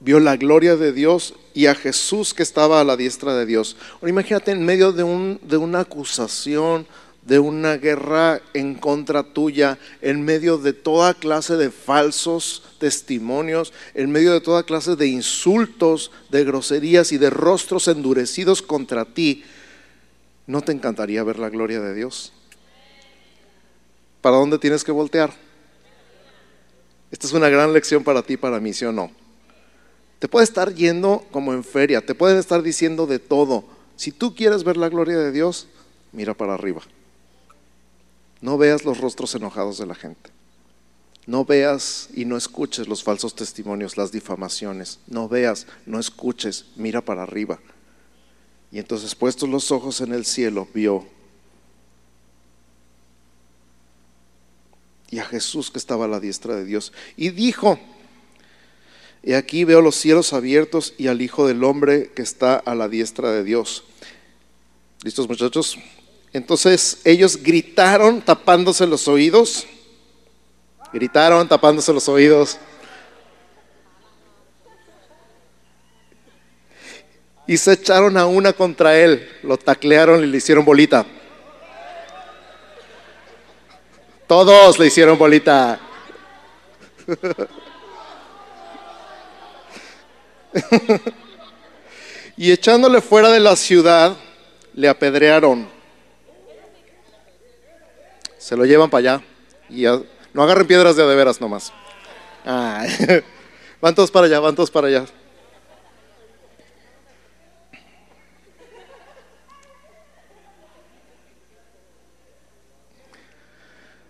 vio 0.00 0.20
la 0.20 0.36
gloria 0.36 0.76
de 0.76 0.92
Dios 0.92 1.34
y 1.54 1.66
a 1.66 1.74
Jesús 1.74 2.34
que 2.34 2.42
estaba 2.42 2.80
a 2.80 2.84
la 2.84 2.96
diestra 2.96 3.34
de 3.34 3.46
Dios. 3.46 3.76
Ahora 3.94 4.10
imagínate 4.10 4.52
en 4.52 4.64
medio 4.64 4.92
de, 4.92 5.02
un, 5.02 5.40
de 5.42 5.56
una 5.56 5.80
acusación, 5.80 6.86
de 7.22 7.38
una 7.38 7.76
guerra 7.76 8.40
en 8.54 8.74
contra 8.74 9.22
tuya, 9.22 9.78
en 10.00 10.24
medio 10.24 10.56
de 10.56 10.72
toda 10.72 11.14
clase 11.14 11.56
de 11.56 11.70
falsos 11.70 12.62
testimonios, 12.78 13.72
en 13.94 14.10
medio 14.10 14.32
de 14.32 14.40
toda 14.40 14.62
clase 14.62 14.96
de 14.96 15.08
insultos, 15.08 16.10
de 16.30 16.44
groserías 16.44 17.12
y 17.12 17.18
de 17.18 17.28
rostros 17.28 17.88
endurecidos 17.88 18.62
contra 18.62 19.04
ti, 19.04 19.44
¿no 20.46 20.62
te 20.62 20.72
encantaría 20.72 21.22
ver 21.22 21.38
la 21.38 21.50
gloria 21.50 21.80
de 21.80 21.92
Dios? 21.92 22.32
¿Para 24.22 24.36
dónde 24.36 24.58
tienes 24.58 24.82
que 24.82 24.92
voltear? 24.92 25.32
Esta 27.10 27.26
es 27.26 27.32
una 27.32 27.48
gran 27.48 27.72
lección 27.72 28.04
para 28.04 28.22
ti, 28.22 28.36
para 28.36 28.58
mí, 28.58 28.72
¿sí 28.72 28.84
o 28.84 28.92
no? 28.92 29.10
Te 30.18 30.28
puede 30.28 30.44
estar 30.44 30.74
yendo 30.74 31.24
como 31.30 31.52
en 31.52 31.64
feria, 31.64 32.04
te 32.04 32.14
pueden 32.14 32.38
estar 32.38 32.62
diciendo 32.62 33.06
de 33.06 33.18
todo. 33.18 33.64
Si 33.96 34.12
tú 34.12 34.34
quieres 34.34 34.64
ver 34.64 34.76
la 34.76 34.88
gloria 34.88 35.18
de 35.18 35.32
Dios, 35.32 35.68
mira 36.12 36.34
para 36.34 36.54
arriba. 36.54 36.82
No 38.40 38.58
veas 38.58 38.84
los 38.84 38.98
rostros 38.98 39.34
enojados 39.34 39.78
de 39.78 39.86
la 39.86 39.94
gente. 39.94 40.30
No 41.26 41.44
veas 41.44 42.08
y 42.14 42.24
no 42.24 42.36
escuches 42.36 42.88
los 42.88 43.02
falsos 43.02 43.34
testimonios, 43.34 43.96
las 43.96 44.12
difamaciones. 44.12 44.98
No 45.06 45.28
veas, 45.28 45.66
no 45.86 45.98
escuches, 46.00 46.66
mira 46.76 47.00
para 47.00 47.22
arriba. 47.22 47.60
Y 48.72 48.78
entonces 48.78 49.14
puestos 49.14 49.48
los 49.48 49.70
ojos 49.70 50.00
en 50.00 50.12
el 50.12 50.24
cielo, 50.24 50.66
vio 50.72 51.06
y 55.10 55.18
a 55.18 55.24
Jesús 55.24 55.70
que 55.70 55.78
estaba 55.78 56.04
a 56.04 56.08
la 56.08 56.20
diestra 56.20 56.54
de 56.54 56.64
Dios. 56.64 56.92
Y 57.16 57.30
dijo, 57.30 57.78
y 59.28 59.34
aquí 59.34 59.64
veo 59.64 59.82
los 59.82 59.94
cielos 59.94 60.32
abiertos 60.32 60.94
y 60.96 61.08
al 61.08 61.20
Hijo 61.20 61.46
del 61.46 61.62
Hombre 61.62 62.10
que 62.16 62.22
está 62.22 62.56
a 62.56 62.74
la 62.74 62.88
diestra 62.88 63.30
de 63.30 63.44
Dios. 63.44 63.84
¿Listos 65.02 65.28
muchachos? 65.28 65.76
Entonces 66.32 67.02
ellos 67.04 67.42
gritaron 67.42 68.22
tapándose 68.22 68.86
los 68.86 69.06
oídos. 69.06 69.66
Gritaron 70.94 71.46
tapándose 71.46 71.92
los 71.92 72.08
oídos. 72.08 72.56
Y 77.46 77.58
se 77.58 77.74
echaron 77.74 78.16
a 78.16 78.24
una 78.24 78.54
contra 78.54 78.98
él. 78.98 79.28
Lo 79.42 79.58
taclearon 79.58 80.24
y 80.24 80.26
le 80.26 80.38
hicieron 80.38 80.64
bolita. 80.64 81.04
Todos 84.26 84.78
le 84.78 84.86
hicieron 84.86 85.18
bolita. 85.18 85.78
y 92.36 92.52
echándole 92.52 93.00
fuera 93.00 93.30
de 93.30 93.40
la 93.40 93.56
ciudad, 93.56 94.16
le 94.74 94.88
apedrearon. 94.88 95.68
Se 98.38 98.56
lo 98.56 98.64
llevan 98.64 98.90
para 98.90 99.14
allá. 99.14 99.24
Y 99.68 99.84
no 100.32 100.42
agarren 100.42 100.66
piedras 100.66 100.96
de 100.96 101.06
de 101.06 101.14
veras 101.14 101.40
nomás. 101.40 101.72
van 103.80 103.94
todos 103.94 104.10
para 104.10 104.26
allá, 104.26 104.40
van 104.40 104.54
todos 104.54 104.70
para 104.70 104.88
allá. 104.88 105.04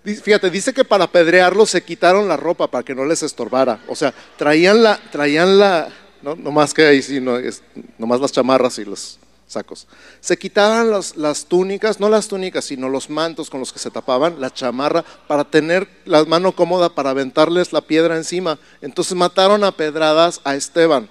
Fíjate, 0.04 0.48
dice 0.48 0.72
que 0.72 0.84
para 0.84 1.04
apedrearlo 1.04 1.66
se 1.66 1.82
quitaron 1.82 2.28
la 2.28 2.36
ropa 2.36 2.70
para 2.70 2.84
que 2.84 2.94
no 2.94 3.04
les 3.04 3.22
estorbara. 3.22 3.80
O 3.88 3.94
sea, 3.94 4.14
traían 4.36 4.82
la, 4.82 4.98
traían 5.10 5.58
la, 5.58 5.88
no, 6.22 6.36
más 6.50 6.74
que 6.74 6.86
ahí, 6.86 7.02
sí, 7.02 7.22
es, 7.42 7.62
nomás 7.98 8.20
las 8.20 8.32
chamarras 8.32 8.78
y 8.78 8.84
los 8.84 9.18
sacos. 9.46 9.86
Se 10.20 10.36
quitaban 10.36 10.90
las 10.90 11.44
túnicas, 11.46 11.98
no 12.00 12.08
las 12.08 12.28
túnicas, 12.28 12.66
sino 12.66 12.88
los 12.88 13.10
mantos 13.10 13.50
con 13.50 13.60
los 13.60 13.72
que 13.72 13.78
se 13.78 13.90
tapaban, 13.90 14.40
la 14.40 14.52
chamarra, 14.52 15.04
para 15.26 15.44
tener 15.44 15.88
la 16.04 16.24
mano 16.24 16.52
cómoda 16.52 16.94
para 16.94 17.10
aventarles 17.10 17.72
la 17.72 17.80
piedra 17.80 18.16
encima. 18.16 18.58
Entonces 18.82 19.16
mataron 19.16 19.64
a 19.64 19.72
pedradas 19.72 20.40
a 20.44 20.54
Esteban. 20.54 21.08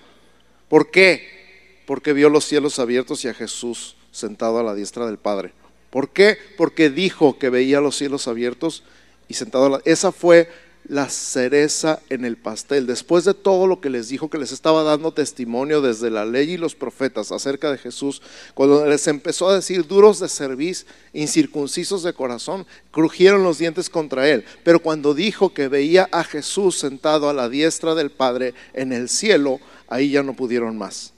¿Por 0.69 0.91
qué? 0.91 1.83
Porque 1.85 2.13
vio 2.13 2.29
los 2.29 2.45
cielos 2.45 2.79
abiertos 2.79 3.25
y 3.25 3.27
a 3.27 3.33
Jesús 3.33 3.95
sentado 4.11 4.59
a 4.59 4.63
la 4.63 4.75
diestra 4.75 5.05
del 5.05 5.17
Padre. 5.17 5.53
¿Por 5.89 6.09
qué? 6.09 6.37
Porque 6.57 6.89
dijo 6.89 7.39
que 7.39 7.49
veía 7.49 7.81
los 7.81 7.95
cielos 7.95 8.27
abiertos 8.27 8.83
y 9.27 9.33
sentado 9.33 9.65
a 9.65 9.69
la... 9.69 9.81
Esa 9.85 10.11
fue 10.11 10.49
la 10.87 11.09
cereza 11.09 11.99
en 12.09 12.23
el 12.23 12.37
pastel. 12.37 12.87
Después 12.87 13.25
de 13.25 13.33
todo 13.33 13.67
lo 13.67 13.81
que 13.81 13.89
les 13.89 14.07
dijo, 14.07 14.29
que 14.29 14.37
les 14.37 14.51
estaba 14.51 14.83
dando 14.83 15.11
testimonio 15.11 15.81
desde 15.81 16.09
la 16.09 16.25
ley 16.25 16.51
y 16.51 16.57
los 16.57 16.75
profetas 16.75 17.31
acerca 17.31 17.71
de 17.71 17.77
Jesús, 17.77 18.21
cuando 18.53 18.85
les 18.85 19.07
empezó 19.07 19.49
a 19.49 19.55
decir 19.55 19.85
duros 19.85 20.19
de 20.19 20.29
cerviz, 20.29 20.85
incircuncisos 21.13 22.03
de 22.03 22.13
corazón, 22.13 22.65
crujieron 22.91 23.43
los 23.43 23.57
dientes 23.57 23.89
contra 23.89 24.29
él. 24.29 24.45
Pero 24.63 24.79
cuando 24.79 25.13
dijo 25.13 25.53
que 25.53 25.67
veía 25.67 26.07
a 26.11 26.23
Jesús 26.23 26.77
sentado 26.77 27.29
a 27.29 27.33
la 27.33 27.49
diestra 27.49 27.93
del 27.93 28.09
Padre 28.09 28.53
en 28.73 28.93
el 28.93 29.09
cielo, 29.09 29.59
ahí 29.89 30.11
ya 30.11 30.23
no 30.23 30.35
pudieron 30.35 30.77
más. 30.77 31.13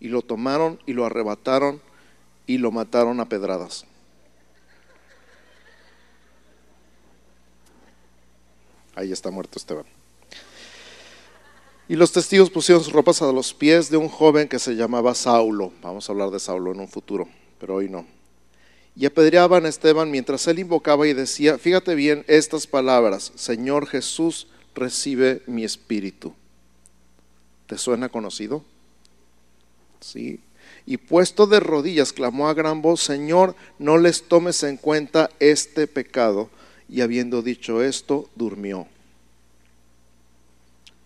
Y 0.00 0.08
lo 0.08 0.22
tomaron 0.22 0.78
y 0.86 0.94
lo 0.94 1.04
arrebataron 1.04 1.82
y 2.46 2.56
lo 2.56 2.70
mataron 2.70 3.20
a 3.20 3.28
pedradas. 3.28 3.84
Ahí 8.94 9.12
está 9.12 9.30
muerto 9.30 9.58
Esteban. 9.58 9.84
Y 11.88 11.96
los 11.96 12.12
testigos 12.12 12.50
pusieron 12.50 12.84
sus 12.84 12.92
ropas 12.92 13.20
a 13.20 13.32
los 13.32 13.52
pies 13.52 13.90
de 13.90 13.96
un 13.96 14.08
joven 14.08 14.48
que 14.48 14.58
se 14.58 14.76
llamaba 14.76 15.14
Saulo. 15.14 15.72
Vamos 15.82 16.08
a 16.08 16.12
hablar 16.12 16.30
de 16.30 16.38
Saulo 16.38 16.72
en 16.72 16.80
un 16.80 16.88
futuro, 16.88 17.28
pero 17.58 17.74
hoy 17.74 17.88
no. 17.88 18.06
Y 18.94 19.06
apedreaban 19.06 19.66
a 19.66 19.68
Esteban 19.68 20.10
mientras 20.10 20.46
él 20.46 20.60
invocaba 20.60 21.08
y 21.08 21.14
decía, 21.14 21.58
fíjate 21.58 21.94
bien 21.94 22.24
estas 22.28 22.66
palabras, 22.66 23.32
Señor 23.34 23.86
Jesús, 23.86 24.46
recibe 24.74 25.42
mi 25.46 25.64
espíritu. 25.64 26.34
¿Te 27.66 27.76
suena 27.78 28.08
conocido? 28.08 28.64
Sí, 30.00 30.40
y 30.86 30.96
puesto 30.96 31.46
de 31.46 31.60
rodillas 31.60 32.12
clamó 32.12 32.48
a 32.48 32.54
gran 32.54 32.82
voz, 32.82 33.00
Señor, 33.00 33.54
no 33.78 33.98
les 33.98 34.24
tomes 34.28 34.62
en 34.62 34.76
cuenta 34.76 35.30
este 35.38 35.86
pecado. 35.86 36.50
Y 36.90 37.00
habiendo 37.00 37.40
dicho 37.40 37.82
esto, 37.82 38.28
durmió. 38.34 38.86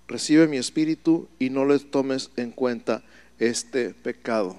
Recibe 0.08 0.48
mi 0.48 0.56
espíritu 0.56 1.28
y 1.38 1.50
no 1.50 1.64
les 1.64 1.90
tomes 1.90 2.30
en 2.36 2.50
cuenta 2.50 3.04
este 3.38 3.90
pecado. 3.90 4.56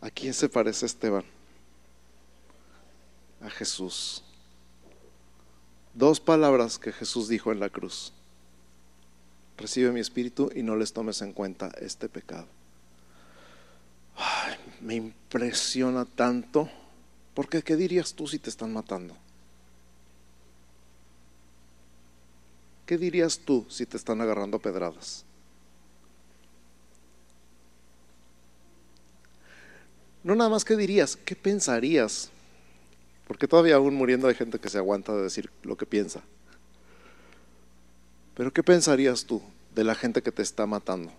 ¿A 0.00 0.10
quién 0.10 0.34
se 0.34 0.48
parece 0.48 0.86
Esteban? 0.86 1.24
A 3.40 3.50
Jesús. 3.50 4.22
Dos 5.94 6.20
palabras 6.20 6.78
que 6.78 6.92
Jesús 6.92 7.28
dijo 7.28 7.50
en 7.50 7.60
la 7.60 7.70
cruz. 7.70 8.12
Recibe 9.56 9.90
mi 9.90 10.00
espíritu 10.00 10.50
y 10.54 10.62
no 10.62 10.76
les 10.76 10.92
tomes 10.92 11.20
en 11.22 11.32
cuenta 11.32 11.72
este 11.80 12.08
pecado 12.08 12.46
me 14.80 14.94
impresiona 14.94 16.04
tanto, 16.04 16.68
porque 17.34 17.62
¿qué 17.62 17.76
dirías 17.76 18.14
tú 18.14 18.26
si 18.26 18.38
te 18.38 18.50
están 18.50 18.72
matando? 18.72 19.16
¿Qué 22.90 22.98
dirías 22.98 23.38
tú 23.38 23.64
si 23.68 23.86
te 23.86 23.96
están 23.96 24.20
agarrando 24.20 24.58
pedradas? 24.58 25.24
No 30.24 30.34
nada 30.34 30.50
más 30.50 30.64
qué 30.64 30.76
dirías, 30.76 31.14
¿qué 31.14 31.36
pensarías? 31.36 32.30
Porque 33.28 33.46
todavía 33.46 33.76
aún 33.76 33.94
muriendo 33.94 34.26
hay 34.26 34.34
gente 34.34 34.58
que 34.58 34.68
se 34.68 34.78
aguanta 34.78 35.14
de 35.14 35.22
decir 35.22 35.52
lo 35.62 35.76
que 35.76 35.86
piensa. 35.86 36.20
Pero 38.34 38.52
¿qué 38.52 38.64
pensarías 38.64 39.24
tú 39.24 39.40
de 39.72 39.84
la 39.84 39.94
gente 39.94 40.20
que 40.20 40.32
te 40.32 40.42
está 40.42 40.66
matando? 40.66 41.12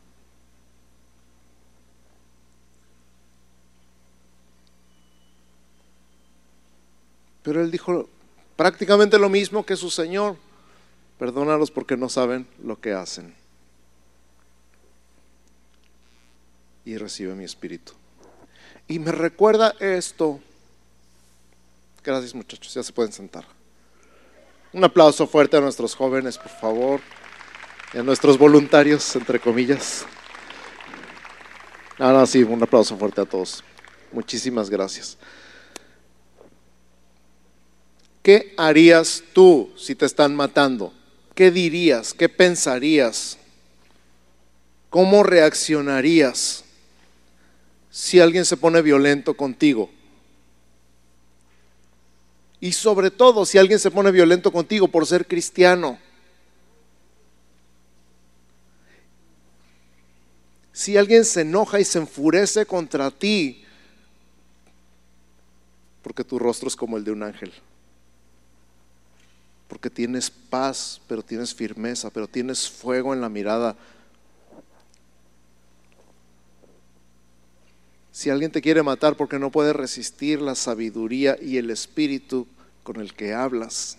Pero 7.44 7.62
él 7.62 7.72
dijo 7.72 8.10
prácticamente 8.58 9.18
lo 9.18 9.30
mismo 9.30 9.66
que 9.66 9.78
su 9.78 9.90
Señor. 9.90 10.51
Perdónalos 11.22 11.70
porque 11.70 11.96
no 11.98 12.10
saben 12.10 12.48
lo 12.64 12.82
que 12.82 12.94
hacen. 12.94 13.36
Y 16.84 16.98
recibe 16.98 17.36
mi 17.36 17.44
espíritu. 17.44 17.94
Y 18.88 18.98
me 18.98 19.12
recuerda 19.12 19.76
esto. 19.80 20.40
Gracias 22.04 22.34
muchachos, 22.34 22.74
ya 22.74 22.82
se 22.82 22.92
pueden 22.92 23.14
sentar. 23.14 23.46
Un 24.74 24.84
aplauso 24.84 25.28
fuerte 25.28 25.58
a 25.58 25.62
nuestros 25.62 25.94
jóvenes, 25.94 26.40
por 26.40 26.50
favor. 26.50 27.02
Y 27.94 28.00
a 28.00 28.02
nuestros 28.02 28.40
voluntarios, 28.40 29.16
entre 29.16 29.40
comillas. 29.40 30.08
No, 32.00 32.12
no, 32.12 32.26
sí, 32.26 32.42
un 32.42 32.64
aplauso 32.64 32.98
fuerte 32.98 33.22
a 33.22 33.26
todos. 33.26 33.64
Muchísimas 34.12 34.72
gracias. 34.72 35.20
¿Qué 38.24 38.56
harías 38.58 39.24
tú 39.34 39.72
si 39.78 39.94
te 39.94 40.08
están 40.08 40.36
matando? 40.36 40.92
¿Qué 41.42 41.50
dirías? 41.50 42.14
¿Qué 42.14 42.30
pensarías? 42.30 43.36
¿Cómo 44.92 45.24
reaccionarías 45.24 46.64
si 47.90 48.20
alguien 48.20 48.46
se 48.46 48.58
pone 48.58 48.80
violento 48.84 49.34
contigo? 49.36 49.90
Y 52.60 52.74
sobre 52.74 53.10
todo 53.10 53.48
si 53.48 53.58
alguien 53.58 53.80
se 53.80 53.90
pone 53.90 54.12
violento 54.12 54.52
contigo 54.52 54.88
por 54.88 55.08
ser 55.08 55.26
cristiano. 55.26 55.98
Si 60.72 60.96
alguien 60.96 61.26
se 61.26 61.42
enoja 61.42 61.80
y 61.80 61.86
se 61.86 61.98
enfurece 61.98 62.68
contra 62.68 63.10
ti, 63.10 63.66
porque 66.04 66.24
tu 66.24 66.38
rostro 66.38 66.68
es 66.68 66.76
como 66.76 66.98
el 66.98 67.04
de 67.04 67.12
un 67.12 67.24
ángel 67.24 67.52
porque 69.72 69.90
tienes 69.90 70.30
paz, 70.30 71.00
pero 71.08 71.24
tienes 71.24 71.56
firmeza, 71.56 72.10
pero 72.10 72.28
tienes 72.28 72.70
fuego 72.70 73.14
en 73.14 73.22
la 73.22 73.30
mirada. 73.30 73.78
Si 78.12 78.30
alguien 78.30 78.52
te 78.52 78.62
quiere 78.62 78.84
matar 78.84 79.16
porque 79.16 79.40
no 79.40 79.50
puede 79.50 79.72
resistir 79.72 80.42
la 80.42 80.56
sabiduría 80.56 81.38
y 81.42 81.56
el 81.56 81.70
espíritu 81.70 82.48
con 82.84 82.98
el 82.98 83.14
que 83.14 83.34
hablas. 83.34 83.98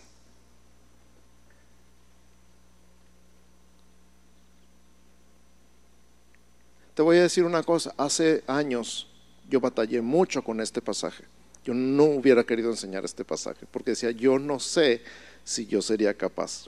Te 6.92 7.00
voy 7.00 7.16
a 7.16 7.22
decir 7.22 7.44
una 7.44 7.62
cosa, 7.62 7.94
hace 7.96 8.44
años 8.46 9.08
yo 9.48 9.58
batallé 9.58 10.02
mucho 10.02 10.44
con 10.44 10.61
este 10.61 10.82
pasaje 10.82 11.24
Yo 11.64 11.72
no 11.72 12.04
hubiera 12.04 12.44
querido 12.44 12.70
enseñar 12.70 13.06
este 13.06 13.24
pasaje, 13.24 13.64
porque 13.70 13.92
decía, 13.92 14.11
yo 14.11 14.38
no 14.38 14.61
sé 14.61 15.00
si 15.44 15.66
yo 15.66 15.83
sería 15.83 16.14
capaz 16.14 16.66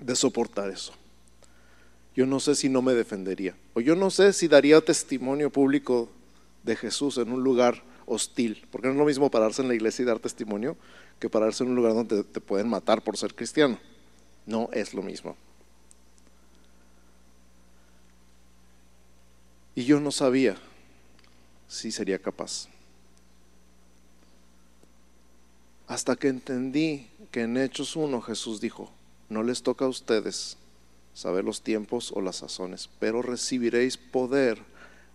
de 0.00 0.14
soportar 0.16 0.70
eso. 0.70 0.92
Yo 2.14 2.26
no 2.26 2.38
sé 2.40 2.54
si 2.54 2.68
no 2.68 2.82
me 2.82 2.94
defendería. 2.94 3.56
O 3.74 3.80
yo 3.80 3.96
no 3.96 4.10
sé 4.10 4.32
si 4.32 4.46
daría 4.46 4.80
testimonio 4.80 5.50
público 5.50 6.08
de 6.62 6.76
Jesús 6.76 7.18
en 7.18 7.32
un 7.32 7.42
lugar 7.42 7.82
hostil. 8.06 8.66
Porque 8.70 8.86
no 8.86 8.92
es 8.92 8.98
lo 8.98 9.04
mismo 9.04 9.30
pararse 9.30 9.62
en 9.62 9.68
la 9.68 9.74
iglesia 9.74 10.02
y 10.02 10.06
dar 10.06 10.20
testimonio 10.20 10.76
que 11.18 11.28
pararse 11.28 11.64
en 11.64 11.70
un 11.70 11.76
lugar 11.76 11.94
donde 11.94 12.22
te 12.22 12.40
pueden 12.40 12.68
matar 12.68 13.02
por 13.02 13.16
ser 13.16 13.34
cristiano. 13.34 13.78
No 14.46 14.68
es 14.72 14.94
lo 14.94 15.02
mismo. 15.02 15.36
Y 19.74 19.84
yo 19.84 19.98
no 19.98 20.12
sabía 20.12 20.56
si 21.66 21.90
sería 21.90 22.18
capaz. 22.18 22.68
Hasta 25.86 26.16
que 26.16 26.28
entendí 26.28 27.08
que 27.30 27.42
en 27.42 27.56
Hechos 27.56 27.96
1 27.96 28.22
Jesús 28.22 28.60
dijo, 28.60 28.90
no 29.28 29.42
les 29.42 29.62
toca 29.62 29.84
a 29.84 29.88
ustedes 29.88 30.56
saber 31.12 31.44
los 31.44 31.62
tiempos 31.62 32.12
o 32.14 32.20
las 32.20 32.36
sazones, 32.36 32.88
pero 32.98 33.22
recibiréis 33.22 33.96
poder 33.96 34.58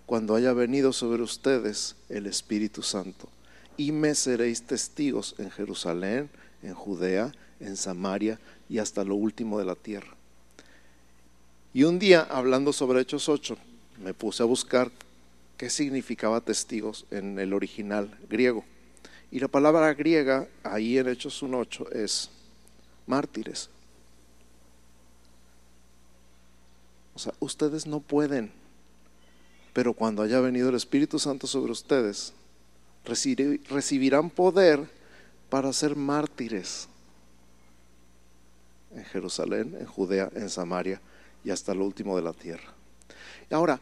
cuando 0.06 0.36
haya 0.36 0.54
venido 0.54 0.94
sobre 0.94 1.22
ustedes 1.22 1.96
el 2.10 2.26
Espíritu 2.26 2.82
Santo. 2.84 3.30
Y 3.78 3.92
me 3.92 4.16
seréis 4.16 4.64
testigos 4.64 5.36
en 5.38 5.52
Jerusalén, 5.52 6.30
en 6.64 6.74
Judea, 6.74 7.32
en 7.60 7.78
Samaria 7.78 8.40
y 8.70 8.80
hasta 8.80 9.04
lo 9.04 9.16
último 9.16 9.60
de 9.60 9.66
la 9.66 9.76
tierra. 9.76 10.16
Y 11.74 11.84
un 11.84 12.00
día, 12.00 12.22
hablando 12.22 12.74
sobre 12.74 13.02
Hechos 13.02 13.30
8, 13.30 13.58
me 14.04 14.14
puse 14.14 14.44
a 14.44 14.48
buscar 14.48 14.92
qué 15.58 15.70
significaba 15.70 16.42
testigos 16.42 17.06
en 17.12 17.38
el 17.38 17.54
original 17.54 18.18
griego. 18.30 18.66
Y 19.32 19.40
la 19.40 19.48
palabra 19.48 19.94
griega 19.94 20.48
ahí 20.64 20.98
en 20.98 21.08
Hechos 21.08 21.44
1.8 21.44 21.92
es 21.92 22.30
mártires. 23.06 23.70
O 27.14 27.20
sea, 27.20 27.34
ustedes 27.40 27.86
no 27.86 28.00
pueden, 28.00 28.52
pero 29.74 29.94
cuando 29.94 30.24
haya 30.24 30.40
venido 30.40 30.70
el 30.70 30.76
Espíritu 30.76 31.20
Santo 31.20 31.48
sobre 31.48 31.72
ustedes, 31.72 32.34
recibirán 33.04 34.30
poder 34.30 34.90
para 35.50 35.74
ser 35.74 35.96
mártires 35.96 36.88
en 38.96 39.04
Jerusalén, 39.06 39.76
en 39.80 39.86
Judea, 39.86 40.30
en 40.34 40.50
Samaria 40.50 41.02
y 41.44 41.52
hasta 41.52 41.74
lo 41.74 41.86
último 41.86 42.16
de 42.16 42.24
la 42.24 42.34
tierra. 42.34 42.74
Ahora, 43.52 43.80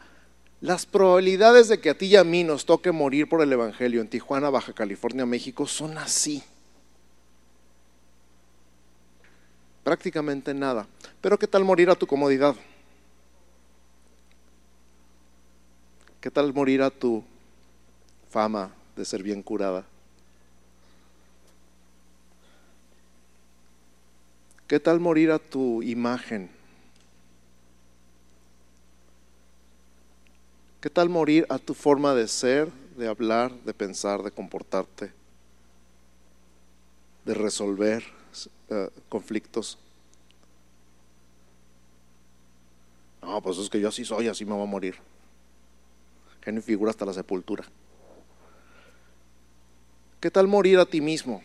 las 0.60 0.86
probabilidades 0.86 1.68
de 1.68 1.80
que 1.80 1.90
a 1.90 1.96
ti 1.96 2.06
y 2.06 2.16
a 2.16 2.24
mí 2.24 2.42
nos 2.42 2.66
toque 2.66 2.90
morir 2.90 3.28
por 3.28 3.42
el 3.42 3.52
Evangelio 3.52 4.00
en 4.00 4.08
Tijuana, 4.08 4.50
Baja 4.50 4.72
California, 4.72 5.24
México, 5.24 5.66
son 5.66 5.98
así. 5.98 6.42
Prácticamente 9.84 10.52
nada. 10.52 10.86
Pero 11.20 11.38
¿qué 11.38 11.46
tal 11.46 11.64
morir 11.64 11.90
a 11.90 11.94
tu 11.94 12.06
comodidad? 12.06 12.56
¿Qué 16.20 16.30
tal 16.30 16.52
morir 16.52 16.82
a 16.82 16.90
tu 16.90 17.22
fama 18.28 18.72
de 18.96 19.04
ser 19.04 19.22
bien 19.22 19.42
curada? 19.42 19.84
¿Qué 24.66 24.80
tal 24.80 24.98
morir 25.00 25.30
a 25.30 25.38
tu 25.38 25.82
imagen? 25.82 26.57
¿Qué 30.80 30.90
tal 30.90 31.08
morir 31.08 31.44
a 31.48 31.58
tu 31.58 31.74
forma 31.74 32.14
de 32.14 32.28
ser, 32.28 32.70
de 32.96 33.08
hablar, 33.08 33.52
de 33.62 33.74
pensar, 33.74 34.22
de 34.22 34.30
comportarte, 34.30 35.12
de 37.24 37.34
resolver 37.34 38.04
eh, 38.70 38.88
conflictos? 39.08 39.78
No, 43.20 43.42
pues 43.42 43.58
es 43.58 43.68
que 43.68 43.80
yo 43.80 43.88
así 43.88 44.04
soy, 44.04 44.28
así 44.28 44.44
me 44.44 44.52
voy 44.52 44.62
a 44.62 44.66
morir 44.66 44.94
genio 46.48 46.62
figura 46.62 46.90
hasta 46.90 47.04
la 47.04 47.12
sepultura. 47.12 47.64
¿Qué 50.18 50.30
tal 50.30 50.46
morir 50.48 50.78
a 50.78 50.86
ti 50.86 51.00
mismo? 51.00 51.42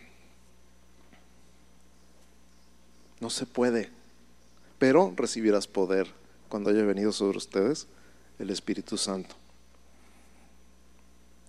No 3.20 3.30
se 3.30 3.46
puede, 3.46 3.90
pero 4.80 5.14
recibirás 5.18 5.68
poder 5.68 6.08
cuando 6.48 6.70
haya 6.70 6.84
venido 6.84 7.12
sobre 7.12 7.38
ustedes 7.38 7.88
el 8.40 8.50
Espíritu 8.50 8.98
Santo. 8.98 9.36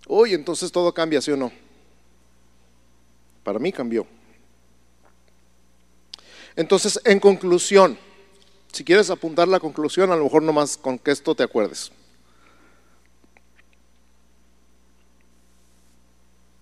Hoy 0.06 0.34
entonces 0.34 0.70
todo 0.70 0.92
cambia, 0.92 1.20
¿sí 1.20 1.30
o 1.30 1.36
no? 1.36 1.50
Para 3.42 3.58
mí 3.58 3.72
cambió. 3.72 4.06
Entonces, 6.56 7.00
en 7.04 7.18
conclusión, 7.18 7.98
si 8.72 8.84
quieres 8.84 9.10
apuntar 9.10 9.48
la 9.48 9.60
conclusión, 9.60 10.10
a 10.12 10.16
lo 10.16 10.24
mejor 10.24 10.42
nomás 10.42 10.76
con 10.76 10.98
que 10.98 11.10
esto 11.10 11.34
te 11.34 11.42
acuerdes. 11.42 11.90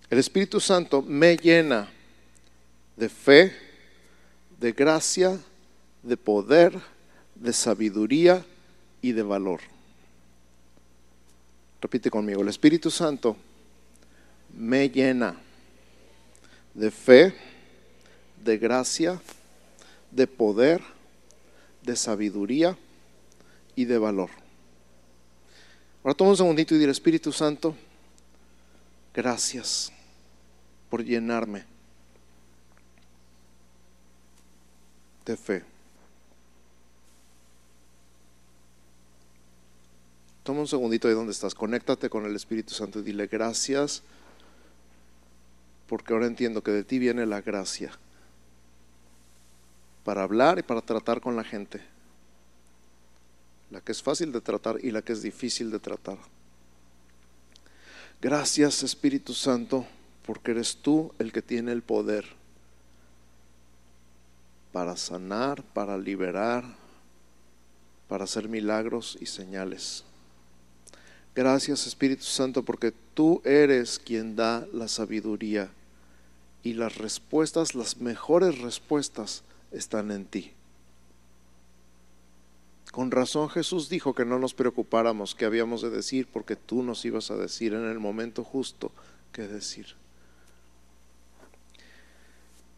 El 0.09 0.19
Espíritu 0.19 0.59
Santo 0.59 1.01
me 1.01 1.35
llena 1.37 1.89
de 2.95 3.09
fe, 3.09 3.55
de 4.59 4.71
gracia, 4.71 5.39
de 6.03 6.17
poder, 6.17 6.79
de 7.35 7.51
sabiduría 7.51 8.45
y 9.01 9.11
de 9.11 9.23
valor. 9.23 9.72
Repite 11.83 12.09
conmigo, 12.09 12.41
el 12.41 12.47
Espíritu 12.47 12.89
Santo 12.89 13.35
me 14.57 14.87
llena 14.89 15.35
de 16.73 16.89
fe, 16.89 17.35
de 18.41 18.57
gracia, 18.57 19.21
de 20.09 20.25
poder, 20.25 20.81
de 21.81 21.97
sabiduría 21.97 22.77
y 23.75 23.83
de 23.83 23.97
valor. 23.97 24.29
Ahora 26.05 26.15
toma 26.15 26.29
un 26.29 26.37
segundito 26.37 26.73
y 26.73 26.77
dile, 26.77 26.93
Espíritu 26.93 27.33
Santo, 27.33 27.75
gracias 29.13 29.91
por 30.89 31.03
llenarme 31.03 31.65
de 35.25 35.35
fe. 35.35 35.72
Toma 40.43 40.59
un 40.59 40.67
segundito 40.67 41.07
de 41.07 41.13
donde 41.13 41.31
estás, 41.31 41.55
conéctate 41.55 42.09
con 42.09 42.25
el 42.25 42.35
Espíritu 42.35 42.73
Santo 42.73 42.99
y 42.99 43.03
dile 43.03 43.27
gracias, 43.27 44.03
porque 45.87 46.13
ahora 46.13 46.27
entiendo 46.27 46.61
que 46.61 46.71
de 46.71 46.83
ti 46.83 46.99
viene 46.99 47.25
la 47.25 47.41
gracia 47.41 47.97
para 50.03 50.23
hablar 50.23 50.59
y 50.59 50.63
para 50.63 50.81
tratar 50.81 51.21
con 51.21 51.37
la 51.37 51.45
gente, 51.45 51.81
la 53.71 53.79
que 53.79 53.93
es 53.93 54.03
fácil 54.03 54.33
de 54.33 54.41
tratar 54.41 54.83
y 54.83 54.91
la 54.91 55.01
que 55.01 55.13
es 55.13 55.21
difícil 55.21 55.71
de 55.71 55.79
tratar. 55.79 56.17
Gracias 58.21 58.83
Espíritu 58.83 59.33
Santo 59.33 59.85
porque 60.25 60.51
eres 60.51 60.77
tú 60.77 61.13
el 61.19 61.31
que 61.31 61.41
tiene 61.41 61.71
el 61.71 61.83
poder 61.83 62.25
para 64.73 64.97
sanar, 64.97 65.63
para 65.63 65.97
liberar, 65.97 66.65
para 68.09 68.25
hacer 68.25 68.49
milagros 68.49 69.17
y 69.21 69.25
señales. 69.25 70.03
Gracias 71.35 71.87
Espíritu 71.87 72.23
Santo 72.23 72.63
porque 72.63 72.93
tú 73.13 73.41
eres 73.43 73.97
quien 73.97 74.35
da 74.35 74.67
la 74.71 74.87
sabiduría 74.87 75.71
y 76.61 76.73
las 76.73 76.97
respuestas, 76.97 77.73
las 77.73 77.97
mejores 77.97 78.59
respuestas 78.59 79.43
están 79.71 80.11
en 80.11 80.25
ti. 80.25 80.51
Con 82.91 83.09
razón 83.09 83.49
Jesús 83.49 83.89
dijo 83.89 84.13
que 84.13 84.25
no 84.25 84.37
nos 84.37 84.53
preocupáramos 84.53 85.33
qué 85.33 85.45
habíamos 85.45 85.81
de 85.81 85.89
decir 85.89 86.27
porque 86.31 86.55
tú 86.55 86.83
nos 86.83 87.03
ibas 87.03 87.31
a 87.31 87.35
decir 87.35 87.73
en 87.73 87.85
el 87.85 87.97
momento 87.97 88.43
justo 88.43 88.91
qué 89.31 89.47
decir. 89.47 89.87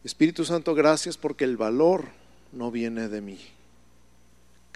Espíritu 0.02 0.46
Santo, 0.46 0.74
gracias 0.74 1.18
porque 1.18 1.44
el 1.44 1.58
valor 1.58 2.06
no 2.52 2.70
viene 2.70 3.08
de 3.08 3.20
mí. 3.20 3.38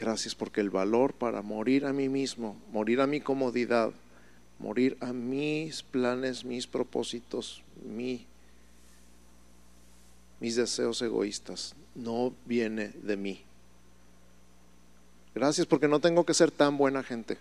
Gracias 0.01 0.35
porque 0.35 0.63
el 0.63 0.71
valor 0.71 1.13
para 1.13 1.43
morir 1.43 1.85
a 1.85 1.93
mí 1.93 2.09
mismo, 2.09 2.57
morir 2.73 3.03
a 3.03 3.07
mi 3.07 3.21
comodidad, 3.21 3.93
morir 4.59 4.97
a 5.03 5.13
mis 5.13 5.83
planes, 5.83 6.43
mis 6.43 6.67
propósitos, 6.67 7.63
mis 7.85 8.25
deseos 10.41 11.03
egoístas, 11.03 11.75
no 11.95 12.33
viene 12.47 12.95
de 13.03 13.19
mí. 13.19 13.43
Gracias 15.35 15.67
porque 15.67 15.87
no 15.87 16.01
tengo 16.01 16.25
que 16.25 16.33
ser 16.33 16.51
tan 16.51 16.79
buena 16.79 17.03
gente. 17.03 17.37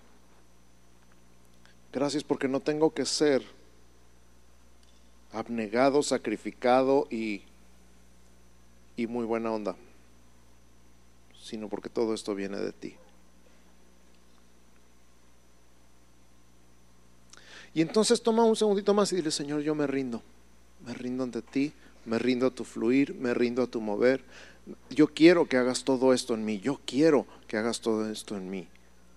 Gracias 1.94 2.26
porque 2.26 2.50
no 2.50 2.60
tengo 2.60 2.94
que 2.94 3.06
ser 3.06 3.42
abnegado, 5.32 6.04
sacrificado 6.04 7.08
y 7.10 7.44
y 8.98 9.08
muy 9.08 9.24
buena 9.24 9.50
onda, 9.50 9.78
sino 11.50 11.68
porque 11.68 11.90
todo 11.90 12.14
esto 12.14 12.36
viene 12.36 12.58
de 12.58 12.72
ti. 12.72 12.96
Y 17.74 17.82
entonces 17.82 18.22
toma 18.22 18.44
un 18.44 18.56
segundito 18.56 18.94
más 18.94 19.12
y 19.12 19.18
dile, 19.18 19.32
Señor, 19.32 19.62
yo 19.62 19.76
me 19.76 19.88
rindo. 19.88 20.22
Me 20.86 20.94
rindo 20.94 21.24
ante 21.24 21.42
ti, 21.42 21.74
me 22.06 22.20
rindo 22.20 22.48
a 22.48 22.52
tu 22.52 22.64
fluir, 22.64 23.16
me 23.16 23.34
rindo 23.34 23.64
a 23.64 23.68
tu 23.68 23.82
mover. 23.82 24.24
Yo 24.90 25.08
quiero 25.08 25.48
que 25.48 25.58
hagas 25.58 25.84
todo 25.84 26.14
esto 26.14 26.36
en 26.36 26.46
mí, 26.46 26.60
yo 26.60 26.80
quiero 26.86 27.26
que 27.48 27.58
hagas 27.58 27.82
todo 27.82 28.10
esto 28.10 28.38
en 28.38 28.50
mí. 28.50 28.68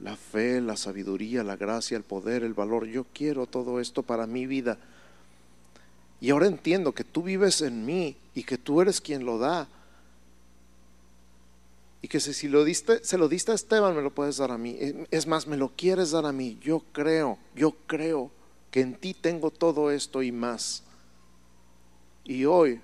La 0.00 0.16
fe, 0.16 0.60
la 0.60 0.76
sabiduría, 0.76 1.44
la 1.44 1.56
gracia, 1.56 1.96
el 1.96 2.02
poder, 2.02 2.42
el 2.42 2.54
valor, 2.54 2.86
yo 2.86 3.04
quiero 3.12 3.46
todo 3.46 3.78
esto 3.78 4.02
para 4.02 4.26
mi 4.26 4.46
vida. 4.46 4.78
Y 6.20 6.30
ahora 6.30 6.46
entiendo 6.46 6.92
que 6.92 7.04
tú 7.04 7.22
vives 7.22 7.60
en 7.60 7.84
mí 7.84 8.16
y 8.34 8.44
que 8.44 8.56
tú 8.56 8.80
eres 8.80 9.00
quien 9.00 9.24
lo 9.24 9.38
da. 9.38 9.68
Y 12.02 12.08
que 12.08 12.18
si 12.18 12.48
lo 12.48 12.64
diste, 12.64 13.02
se 13.04 13.16
lo 13.16 13.28
diste 13.28 13.52
a 13.52 13.54
Esteban, 13.54 13.94
me 13.94 14.02
lo 14.02 14.12
puedes 14.12 14.36
dar 14.36 14.50
a 14.50 14.58
mí. 14.58 14.76
Es 15.12 15.28
más, 15.28 15.46
me 15.46 15.56
lo 15.56 15.70
quieres 15.76 16.10
dar 16.10 16.26
a 16.26 16.32
mí. 16.32 16.58
Yo 16.60 16.80
creo, 16.92 17.38
yo 17.54 17.76
creo 17.86 18.32
que 18.72 18.80
en 18.80 18.96
ti 18.96 19.14
tengo 19.14 19.52
todo 19.52 19.92
esto 19.92 20.20
y 20.22 20.32
más. 20.32 20.82
Y 22.24 22.44
hoy 22.44 22.80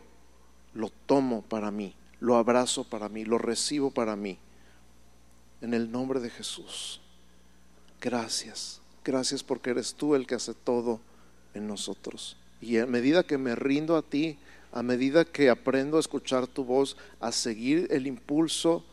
lo 0.73 0.91
tomo 1.07 1.43
para 1.43 1.73
mí, 1.73 1.97
lo 2.21 2.37
abrazo 2.37 2.85
para 2.85 3.09
mí, 3.09 3.25
lo 3.25 3.39
recibo 3.39 3.91
para 3.91 4.14
mí. 4.14 4.39
En 5.61 5.75
el 5.75 5.91
nombre 5.91 6.21
de 6.21 6.31
Jesús. 6.31 7.01
Gracias. 8.01 8.81
Gracias 9.05 9.43
porque 9.43 9.71
eres 9.71 9.95
tú 9.95 10.14
el 10.14 10.29
que 10.29 10.37
hace 10.37 10.55
todo 10.55 11.01
en 11.55 11.66
nosotros. 11.66 12.37
Y 12.61 12.79
a 12.79 12.87
medida 12.87 13.25
que 13.25 13.39
me 13.39 13.57
rindo 13.57 13.97
a 13.97 14.03
ti, 14.03 14.39
a 14.71 14.85
medida 14.85 15.25
que 15.25 15.51
aprendo 15.51 15.97
a 15.97 16.01
escuchar 16.01 16.47
tu 16.47 16.64
voz, 16.64 16.97
a 17.19 17.33
seguir 17.33 17.89
el 17.91 18.07
impulso 18.07 18.85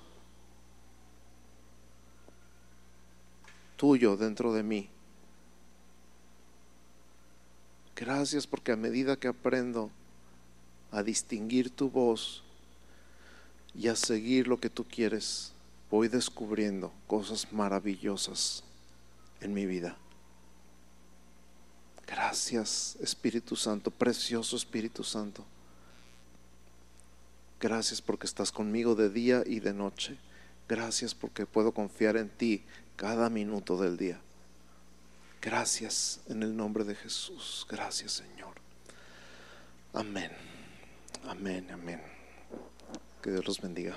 tuyo 3.76 4.18
dentro 4.18 4.54
de 4.54 4.64
mí. 4.64 4.90
Gracias 7.96 8.46
porque 8.46 8.74
a 8.74 8.76
medida 8.76 9.16
que 9.16 9.28
aprendo 9.28 9.90
a 10.92 11.02
distinguir 11.02 11.70
tu 11.70 11.90
voz 11.90 12.44
y 13.74 13.88
a 13.88 13.96
seguir 13.96 14.48
lo 14.48 14.60
que 14.60 14.70
tú 14.70 14.84
quieres, 14.84 15.54
voy 15.90 16.08
descubriendo 16.08 16.92
cosas 17.08 17.52
maravillosas 17.54 18.64
en 19.42 19.54
mi 19.54 19.66
vida. 19.66 19.98
Gracias 22.08 22.98
Espíritu 23.02 23.56
Santo, 23.56 23.92
precioso 23.92 24.56
Espíritu 24.56 25.04
Santo. 25.04 25.44
Gracias 27.60 28.02
porque 28.02 28.28
estás 28.28 28.52
conmigo 28.52 28.96
de 28.96 29.10
día 29.10 29.44
y 29.46 29.60
de 29.60 29.74
noche. 29.74 30.18
Gracias 30.68 31.16
porque 31.16 31.46
puedo 31.46 31.72
confiar 31.72 32.18
en 32.18 32.30
ti 32.30 32.64
cada 32.96 33.30
minuto 33.30 33.78
del 33.78 33.98
día. 33.98 34.20
Gracias 35.42 36.22
en 36.28 36.44
el 36.44 36.56
nombre 36.56 36.84
de 36.84 36.96
Jesús. 36.96 37.66
Gracias 37.70 38.14
Señor. 38.14 38.56
Amén. 39.94 40.32
Amén, 41.28 41.70
amén. 41.72 42.02
Que 43.22 43.32
Dios 43.32 43.46
los 43.46 43.62
bendiga. 43.62 43.96